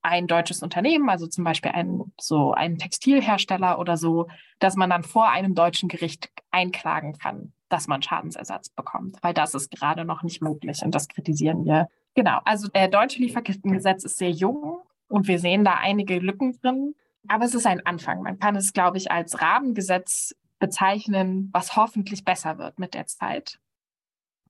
ein 0.01 0.27
deutsches 0.27 0.61
Unternehmen, 0.61 1.09
also 1.09 1.25
zum 1.27 1.43
Beispiel 1.43 1.71
ein, 1.71 1.99
so 2.19 2.53
ein 2.53 2.77
Textilhersteller 2.77 3.79
oder 3.79 3.97
so, 3.97 4.27
dass 4.59 4.75
man 4.75 4.89
dann 4.89 5.03
vor 5.03 5.29
einem 5.29 5.55
deutschen 5.55 5.89
Gericht 5.89 6.29
einklagen 6.51 7.17
kann, 7.17 7.53
dass 7.69 7.87
man 7.87 8.03
Schadensersatz 8.03 8.69
bekommt, 8.69 9.17
weil 9.23 9.33
das 9.33 9.55
ist 9.55 9.71
gerade 9.71 10.05
noch 10.05 10.21
nicht 10.21 10.41
möglich 10.41 10.83
und 10.83 10.93
das 10.93 11.07
kritisieren 11.07 11.65
wir. 11.65 11.87
Genau, 12.13 12.39
also 12.45 12.67
der 12.67 12.87
deutsche 12.87 13.19
Lieferkettengesetz 13.19 14.03
ist 14.03 14.17
sehr 14.17 14.29
jung 14.29 14.77
und 15.07 15.27
wir 15.27 15.39
sehen 15.39 15.65
da 15.65 15.73
einige 15.73 16.19
Lücken 16.19 16.59
drin, 16.61 16.93
aber 17.27 17.45
es 17.45 17.55
ist 17.55 17.65
ein 17.65 17.83
Anfang. 17.85 18.21
Man 18.21 18.37
kann 18.37 18.55
es, 18.55 18.73
glaube 18.73 18.97
ich, 18.97 19.11
als 19.11 19.41
Rahmengesetz 19.41 20.35
bezeichnen, 20.59 21.49
was 21.53 21.75
hoffentlich 21.75 22.23
besser 22.23 22.57
wird 22.57 22.79
mit 22.79 22.93
der 22.93 23.07
Zeit. 23.07 23.59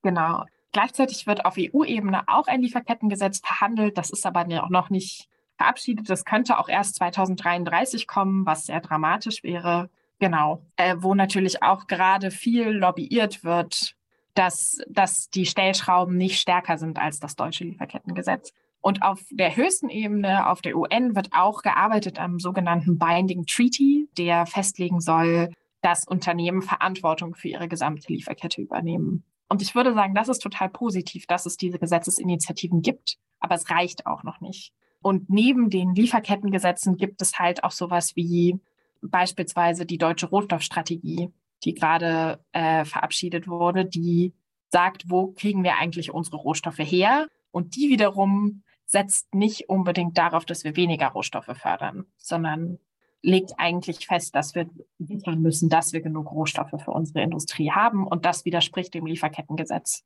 Genau. 0.01 0.45
Gleichzeitig 0.71 1.25
wird 1.25 1.45
auf 1.45 1.55
EU-Ebene 1.57 2.27
auch 2.27 2.47
ein 2.47 2.61
Lieferkettengesetz 2.61 3.39
verhandelt. 3.39 3.97
Das 3.97 4.09
ist 4.09 4.25
aber 4.25 4.45
noch 4.45 4.89
nicht 4.89 5.29
verabschiedet. 5.57 6.09
Das 6.09 6.25
könnte 6.25 6.59
auch 6.59 6.69
erst 6.69 6.95
2033 6.95 8.07
kommen, 8.07 8.45
was 8.45 8.65
sehr 8.65 8.81
dramatisch 8.81 9.43
wäre. 9.43 9.89
Genau, 10.19 10.65
äh, 10.77 10.95
wo 10.99 11.13
natürlich 11.13 11.63
auch 11.63 11.87
gerade 11.87 12.31
viel 12.31 12.69
lobbyiert 12.69 13.43
wird, 13.43 13.95
dass, 14.33 14.81
dass 14.89 15.29
die 15.29 15.45
Stellschrauben 15.45 16.17
nicht 16.17 16.39
stärker 16.39 16.77
sind 16.77 16.99
als 16.99 17.19
das 17.19 17.35
deutsche 17.35 17.63
Lieferkettengesetz. 17.63 18.53
Und 18.81 19.01
auf 19.01 19.21
der 19.31 19.55
höchsten 19.55 19.89
Ebene, 19.89 20.47
auf 20.47 20.61
der 20.61 20.77
UN, 20.77 21.15
wird 21.15 21.29
auch 21.31 21.63
gearbeitet 21.63 22.19
am 22.19 22.39
sogenannten 22.39 22.99
Binding 22.99 23.45
Treaty, 23.45 24.07
der 24.17 24.45
festlegen 24.45 25.01
soll, 25.01 25.51
dass 25.85 26.07
Unternehmen 26.07 26.63
Verantwortung 26.63 27.35
für 27.35 27.47
ihre 27.47 27.67
gesamte 27.67 28.11
Lieferkette 28.11 28.59
übernehmen. 28.59 29.23
Und 29.49 29.61
ich 29.61 29.75
würde 29.75 29.93
sagen, 29.93 30.15
das 30.15 30.29
ist 30.29 30.39
total 30.39 30.67
positiv, 30.67 31.27
dass 31.27 31.45
es 31.45 31.57
diese 31.57 31.77
Gesetzesinitiativen 31.77 32.81
gibt, 32.81 33.19
aber 33.39 33.53
es 33.53 33.69
reicht 33.69 34.07
auch 34.07 34.23
noch 34.23 34.41
nicht. 34.41 34.73
Und 35.03 35.29
neben 35.29 35.69
den 35.69 35.93
Lieferkettengesetzen 35.93 36.97
gibt 36.97 37.21
es 37.21 37.37
halt 37.37 37.63
auch 37.63 37.69
sowas 37.69 38.15
wie 38.15 38.59
beispielsweise 39.03 39.85
die 39.85 39.99
deutsche 39.99 40.25
Rohstoffstrategie, 40.25 41.29
die 41.63 41.73
gerade 41.75 42.43
äh, 42.51 42.83
verabschiedet 42.83 43.47
wurde, 43.47 43.85
die 43.85 44.33
sagt, 44.69 45.03
wo 45.07 45.33
kriegen 45.33 45.63
wir 45.63 45.77
eigentlich 45.77 46.11
unsere 46.11 46.37
Rohstoffe 46.37 46.79
her? 46.79 47.27
Und 47.51 47.75
die 47.75 47.89
wiederum 47.89 48.63
setzt 48.87 49.35
nicht 49.35 49.69
unbedingt 49.69 50.17
darauf, 50.17 50.45
dass 50.45 50.63
wir 50.63 50.75
weniger 50.75 51.09
Rohstoffe 51.09 51.55
fördern, 51.55 52.05
sondern 52.17 52.79
legt 53.25 53.53
eigentlich 53.57 54.07
fest, 54.07 54.35
dass 54.35 54.55
wir 54.55 54.69
liefern 54.99 55.41
müssen, 55.41 55.67
dass 55.67 55.93
wir 55.93 56.01
genug 56.01 56.31
Rohstoffe 56.31 56.75
für 56.83 56.91
unsere 56.91 57.21
Industrie 57.21 57.71
haben. 57.71 58.07
Und 58.07 58.25
das 58.25 58.45
widerspricht 58.45 58.93
dem 58.93 59.05
Lieferkettengesetz 59.05 60.03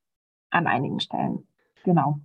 an 0.49 0.67
einigen 0.67 0.99
Stellen. 0.99 1.47
Genau. 1.83 2.19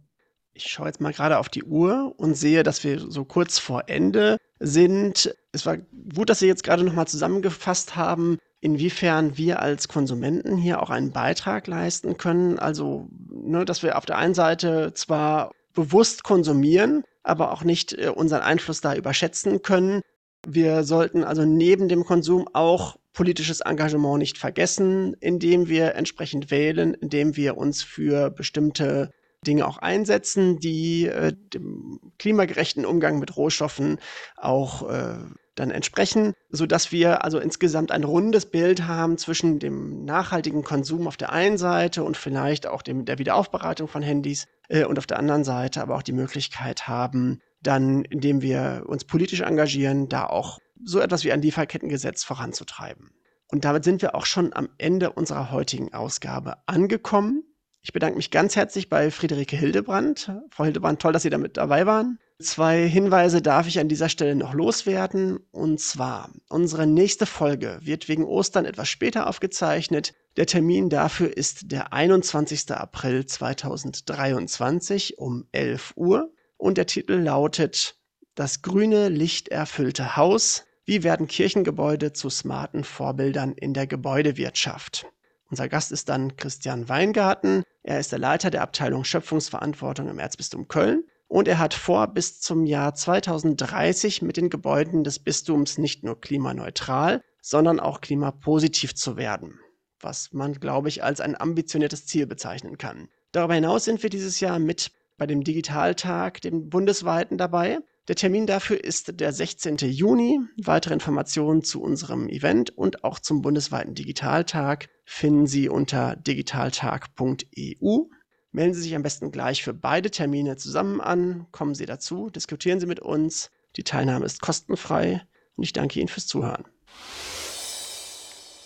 Ich 0.52 0.66
schaue 0.66 0.86
jetzt 0.86 1.00
mal 1.00 1.12
gerade 1.12 1.38
auf 1.38 1.48
die 1.48 1.64
Uhr 1.64 2.14
und 2.16 2.34
sehe, 2.34 2.62
dass 2.62 2.84
wir 2.84 3.00
so 3.00 3.24
kurz 3.24 3.58
vor 3.58 3.84
Ende 3.88 4.38
sind. 4.60 5.34
Es 5.50 5.66
war 5.66 5.78
gut, 5.78 6.30
dass 6.30 6.38
Sie 6.38 6.46
jetzt 6.46 6.62
gerade 6.62 6.84
nochmal 6.84 7.08
zusammengefasst 7.08 7.96
haben, 7.96 8.38
inwiefern 8.60 9.36
wir 9.36 9.60
als 9.60 9.88
Konsumenten 9.88 10.56
hier 10.56 10.80
auch 10.80 10.90
einen 10.90 11.10
Beitrag 11.10 11.66
leisten 11.66 12.16
können. 12.18 12.60
Also, 12.60 13.08
ne, 13.28 13.64
dass 13.64 13.82
wir 13.82 13.98
auf 13.98 14.06
der 14.06 14.16
einen 14.16 14.34
Seite 14.34 14.92
zwar 14.94 15.50
bewusst 15.74 16.22
konsumieren, 16.22 17.02
aber 17.24 17.52
auch 17.52 17.64
nicht 17.64 17.92
äh, 17.92 18.10
unseren 18.14 18.42
Einfluss 18.42 18.80
da 18.80 18.94
überschätzen 18.94 19.62
können. 19.62 20.02
Wir 20.46 20.84
sollten 20.84 21.24
also 21.24 21.44
neben 21.44 21.88
dem 21.88 22.04
Konsum 22.04 22.48
auch 22.52 22.96
politisches 23.12 23.60
Engagement 23.60 24.18
nicht 24.18 24.38
vergessen, 24.38 25.14
indem 25.20 25.68
wir 25.68 25.94
entsprechend 25.94 26.50
wählen, 26.50 26.94
indem 26.94 27.36
wir 27.36 27.56
uns 27.56 27.82
für 27.82 28.30
bestimmte 28.30 29.10
Dinge 29.46 29.66
auch 29.66 29.78
einsetzen, 29.78 30.58
die 30.58 31.06
äh, 31.06 31.32
dem 31.52 32.00
klimagerechten 32.18 32.84
Umgang 32.84 33.18
mit 33.18 33.36
Rohstoffen 33.36 33.98
auch 34.36 34.88
äh, 34.88 35.16
dann 35.54 35.70
entsprechen, 35.70 36.32
so 36.50 36.66
dass 36.66 36.90
wir 36.90 37.24
also 37.24 37.38
insgesamt 37.38 37.92
ein 37.92 38.02
rundes 38.02 38.46
Bild 38.46 38.88
haben 38.88 39.18
zwischen 39.18 39.60
dem 39.60 40.04
nachhaltigen 40.04 40.64
Konsum 40.64 41.06
auf 41.06 41.16
der 41.16 41.32
einen 41.32 41.58
Seite 41.58 42.02
und 42.02 42.16
vielleicht 42.16 42.66
auch 42.66 42.82
dem, 42.82 43.04
der 43.04 43.18
Wiederaufbereitung 43.18 43.86
von 43.86 44.02
Handys 44.02 44.46
äh, 44.68 44.84
und 44.84 44.98
auf 44.98 45.06
der 45.06 45.18
anderen 45.18 45.44
Seite 45.44 45.80
aber 45.82 45.94
auch 45.94 46.02
die 46.02 46.12
Möglichkeit 46.12 46.88
haben, 46.88 47.40
dann, 47.66 48.04
indem 48.04 48.42
wir 48.42 48.84
uns 48.86 49.04
politisch 49.04 49.40
engagieren, 49.40 50.08
da 50.08 50.26
auch 50.26 50.58
so 50.84 51.00
etwas 51.00 51.24
wie 51.24 51.32
ein 51.32 51.42
Lieferkettengesetz 51.42 52.24
voranzutreiben. 52.24 53.10
Und 53.50 53.64
damit 53.64 53.84
sind 53.84 54.02
wir 54.02 54.14
auch 54.14 54.26
schon 54.26 54.52
am 54.52 54.68
Ende 54.78 55.12
unserer 55.12 55.50
heutigen 55.50 55.92
Ausgabe 55.92 56.56
angekommen. 56.66 57.44
Ich 57.82 57.92
bedanke 57.92 58.16
mich 58.16 58.30
ganz 58.30 58.56
herzlich 58.56 58.88
bei 58.88 59.10
Friederike 59.10 59.56
Hildebrand. 59.56 60.32
Frau 60.50 60.64
Hildebrand, 60.64 61.02
toll, 61.02 61.12
dass 61.12 61.22
Sie 61.22 61.30
damit 61.30 61.58
dabei 61.58 61.84
waren. 61.84 62.18
Zwei 62.40 62.88
Hinweise 62.88 63.42
darf 63.42 63.68
ich 63.68 63.78
an 63.78 63.88
dieser 63.88 64.08
Stelle 64.08 64.34
noch 64.34 64.54
loswerden. 64.54 65.38
Und 65.52 65.80
zwar, 65.80 66.30
unsere 66.48 66.86
nächste 66.86 67.26
Folge 67.26 67.78
wird 67.82 68.08
wegen 68.08 68.24
Ostern 68.24 68.64
etwas 68.64 68.88
später 68.88 69.28
aufgezeichnet. 69.28 70.14
Der 70.36 70.46
Termin 70.46 70.88
dafür 70.88 71.36
ist 71.36 71.70
der 71.70 71.92
21. 71.92 72.72
April 72.72 73.26
2023 73.26 75.18
um 75.18 75.46
11 75.52 75.92
Uhr. 75.96 76.32
Und 76.64 76.78
der 76.78 76.86
Titel 76.86 77.16
lautet 77.16 77.94
Das 78.34 78.62
grüne, 78.62 79.10
lichterfüllte 79.10 80.16
Haus. 80.16 80.64
Wie 80.86 81.02
werden 81.02 81.26
Kirchengebäude 81.26 82.14
zu 82.14 82.30
smarten 82.30 82.84
Vorbildern 82.84 83.52
in 83.52 83.74
der 83.74 83.86
Gebäudewirtschaft? 83.86 85.04
Unser 85.50 85.68
Gast 85.68 85.92
ist 85.92 86.08
dann 86.08 86.36
Christian 86.36 86.88
Weingarten. 86.88 87.64
Er 87.82 88.00
ist 88.00 88.12
der 88.12 88.18
Leiter 88.18 88.48
der 88.48 88.62
Abteilung 88.62 89.04
Schöpfungsverantwortung 89.04 90.08
im 90.08 90.18
Erzbistum 90.18 90.66
Köln 90.66 91.04
und 91.28 91.48
er 91.48 91.58
hat 91.58 91.74
vor, 91.74 92.06
bis 92.06 92.40
zum 92.40 92.64
Jahr 92.64 92.94
2030 92.94 94.22
mit 94.22 94.38
den 94.38 94.48
Gebäuden 94.48 95.04
des 95.04 95.18
Bistums 95.18 95.76
nicht 95.76 96.02
nur 96.02 96.18
klimaneutral, 96.18 97.20
sondern 97.42 97.78
auch 97.78 98.00
klimapositiv 98.00 98.94
zu 98.94 99.18
werden, 99.18 99.60
was 100.00 100.32
man, 100.32 100.54
glaube 100.54 100.88
ich, 100.88 101.04
als 101.04 101.20
ein 101.20 101.38
ambitioniertes 101.38 102.06
Ziel 102.06 102.26
bezeichnen 102.26 102.78
kann. 102.78 103.10
Darüber 103.32 103.52
hinaus 103.52 103.84
sind 103.84 104.02
wir 104.02 104.08
dieses 104.08 104.40
Jahr 104.40 104.58
mit 104.58 104.92
bei 105.16 105.26
dem 105.26 105.44
Digitaltag, 105.44 106.40
dem 106.40 106.68
bundesweiten, 106.68 107.38
dabei. 107.38 107.78
Der 108.08 108.16
Termin 108.16 108.46
dafür 108.46 108.82
ist 108.82 109.20
der 109.20 109.32
16. 109.32 109.76
Juni. 109.78 110.40
Weitere 110.62 110.94
Informationen 110.94 111.62
zu 111.62 111.80
unserem 111.80 112.28
Event 112.28 112.76
und 112.76 113.04
auch 113.04 113.18
zum 113.18 113.40
bundesweiten 113.40 113.94
Digitaltag 113.94 114.88
finden 115.04 115.46
Sie 115.46 115.68
unter 115.68 116.16
digitaltag.eu. 116.16 118.04
Melden 118.52 118.74
Sie 118.74 118.82
sich 118.82 118.94
am 118.94 119.02
besten 119.02 119.32
gleich 119.32 119.64
für 119.64 119.74
beide 119.74 120.10
Termine 120.10 120.56
zusammen 120.56 121.00
an, 121.00 121.46
kommen 121.50 121.74
Sie 121.74 121.86
dazu, 121.86 122.30
diskutieren 122.30 122.78
Sie 122.78 122.86
mit 122.86 123.00
uns. 123.00 123.50
Die 123.76 123.84
Teilnahme 123.84 124.26
ist 124.26 124.40
kostenfrei 124.40 125.22
und 125.56 125.64
ich 125.64 125.72
danke 125.72 125.98
Ihnen 125.98 126.08
fürs 126.08 126.26
Zuhören. 126.26 126.64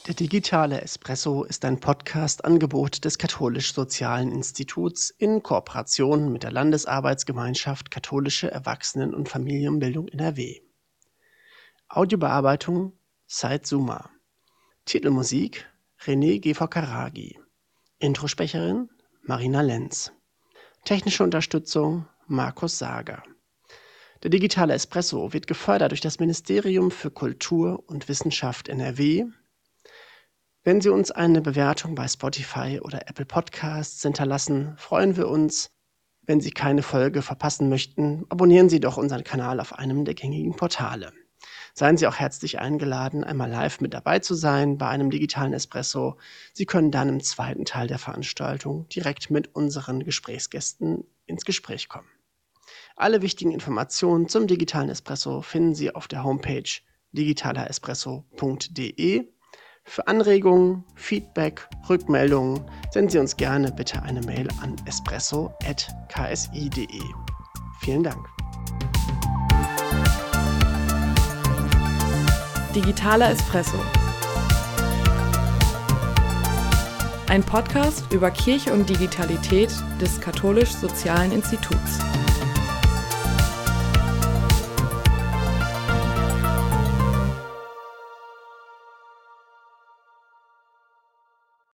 Der 0.08 0.14
digitale 0.14 0.80
Espresso 0.80 1.44
ist 1.44 1.66
ein 1.66 1.80
Podcast-Angebot 1.80 3.04
des 3.04 3.18
Katholisch-Sozialen 3.18 4.32
Instituts 4.32 5.10
in 5.10 5.42
Kooperation 5.42 6.32
mit 6.32 6.44
der 6.44 6.50
Landesarbeitsgemeinschaft 6.50 7.90
Katholische 7.90 8.50
Erwachsenen- 8.50 9.12
und 9.12 9.28
Familienbildung 9.28 10.08
NRW. 10.08 10.62
Audiobearbeitung 11.90 12.94
Said 13.26 13.66
Suma. 13.66 14.08
Titelmusik 14.86 15.66
René 16.00 16.40
Geforkaragi. 16.40 17.38
Introsprecherin 17.98 18.88
Marina 19.20 19.60
Lenz. 19.60 20.10
Technische 20.86 21.22
Unterstützung 21.22 22.08
Markus 22.26 22.78
Sager. 22.78 23.22
Der 24.22 24.30
digitale 24.30 24.72
Espresso 24.72 25.34
wird 25.34 25.46
gefördert 25.46 25.90
durch 25.90 26.00
das 26.00 26.18
Ministerium 26.18 26.90
für 26.90 27.10
Kultur 27.10 27.84
und 27.86 28.08
Wissenschaft 28.08 28.70
NRW 28.70 29.26
wenn 30.64 30.80
Sie 30.80 30.88
uns 30.88 31.10
eine 31.10 31.40
Bewertung 31.40 31.94
bei 31.94 32.08
Spotify 32.08 32.80
oder 32.82 33.08
Apple 33.08 33.24
Podcasts 33.24 34.02
hinterlassen, 34.02 34.74
freuen 34.76 35.16
wir 35.16 35.28
uns. 35.28 35.70
Wenn 36.22 36.40
Sie 36.40 36.50
keine 36.50 36.82
Folge 36.82 37.22
verpassen 37.22 37.68
möchten, 37.68 38.26
abonnieren 38.28 38.68
Sie 38.68 38.80
doch 38.80 38.98
unseren 38.98 39.24
Kanal 39.24 39.60
auf 39.60 39.72
einem 39.72 40.04
der 40.04 40.14
gängigen 40.14 40.56
Portale. 40.56 41.12
Seien 41.72 41.96
Sie 41.96 42.06
auch 42.06 42.16
herzlich 42.16 42.58
eingeladen, 42.58 43.24
einmal 43.24 43.50
live 43.50 43.80
mit 43.80 43.94
dabei 43.94 44.18
zu 44.18 44.34
sein 44.34 44.76
bei 44.78 44.88
einem 44.88 45.10
digitalen 45.10 45.52
Espresso. 45.52 46.16
Sie 46.52 46.66
können 46.66 46.90
dann 46.90 47.08
im 47.08 47.20
zweiten 47.20 47.64
Teil 47.64 47.86
der 47.86 47.98
Veranstaltung 47.98 48.88
direkt 48.88 49.30
mit 49.30 49.54
unseren 49.54 50.04
Gesprächsgästen 50.04 51.04
ins 51.26 51.44
Gespräch 51.44 51.88
kommen. 51.88 52.08
Alle 52.96 53.22
wichtigen 53.22 53.52
Informationen 53.52 54.28
zum 54.28 54.48
digitalen 54.48 54.90
Espresso 54.90 55.40
finden 55.40 55.76
Sie 55.76 55.94
auf 55.94 56.08
der 56.08 56.24
Homepage 56.24 56.68
digitalerespresso.de. 57.12 59.28
Für 59.88 60.06
Anregungen, 60.06 60.84
Feedback, 60.96 61.66
Rückmeldungen 61.88 62.60
senden 62.90 63.10
Sie 63.10 63.18
uns 63.18 63.38
gerne 63.38 63.72
bitte 63.72 64.02
eine 64.02 64.20
Mail 64.20 64.46
an 64.60 64.76
espresso.ksi.de. 64.84 67.00
Vielen 67.80 68.02
Dank. 68.02 68.28
Digitaler 72.74 73.30
Espresso. 73.30 73.78
Ein 77.28 77.42
Podcast 77.42 78.12
über 78.12 78.30
Kirche 78.30 78.74
und 78.74 78.90
Digitalität 78.90 79.70
des 80.02 80.20
Katholisch-Sozialen 80.20 81.32
Instituts. 81.32 82.00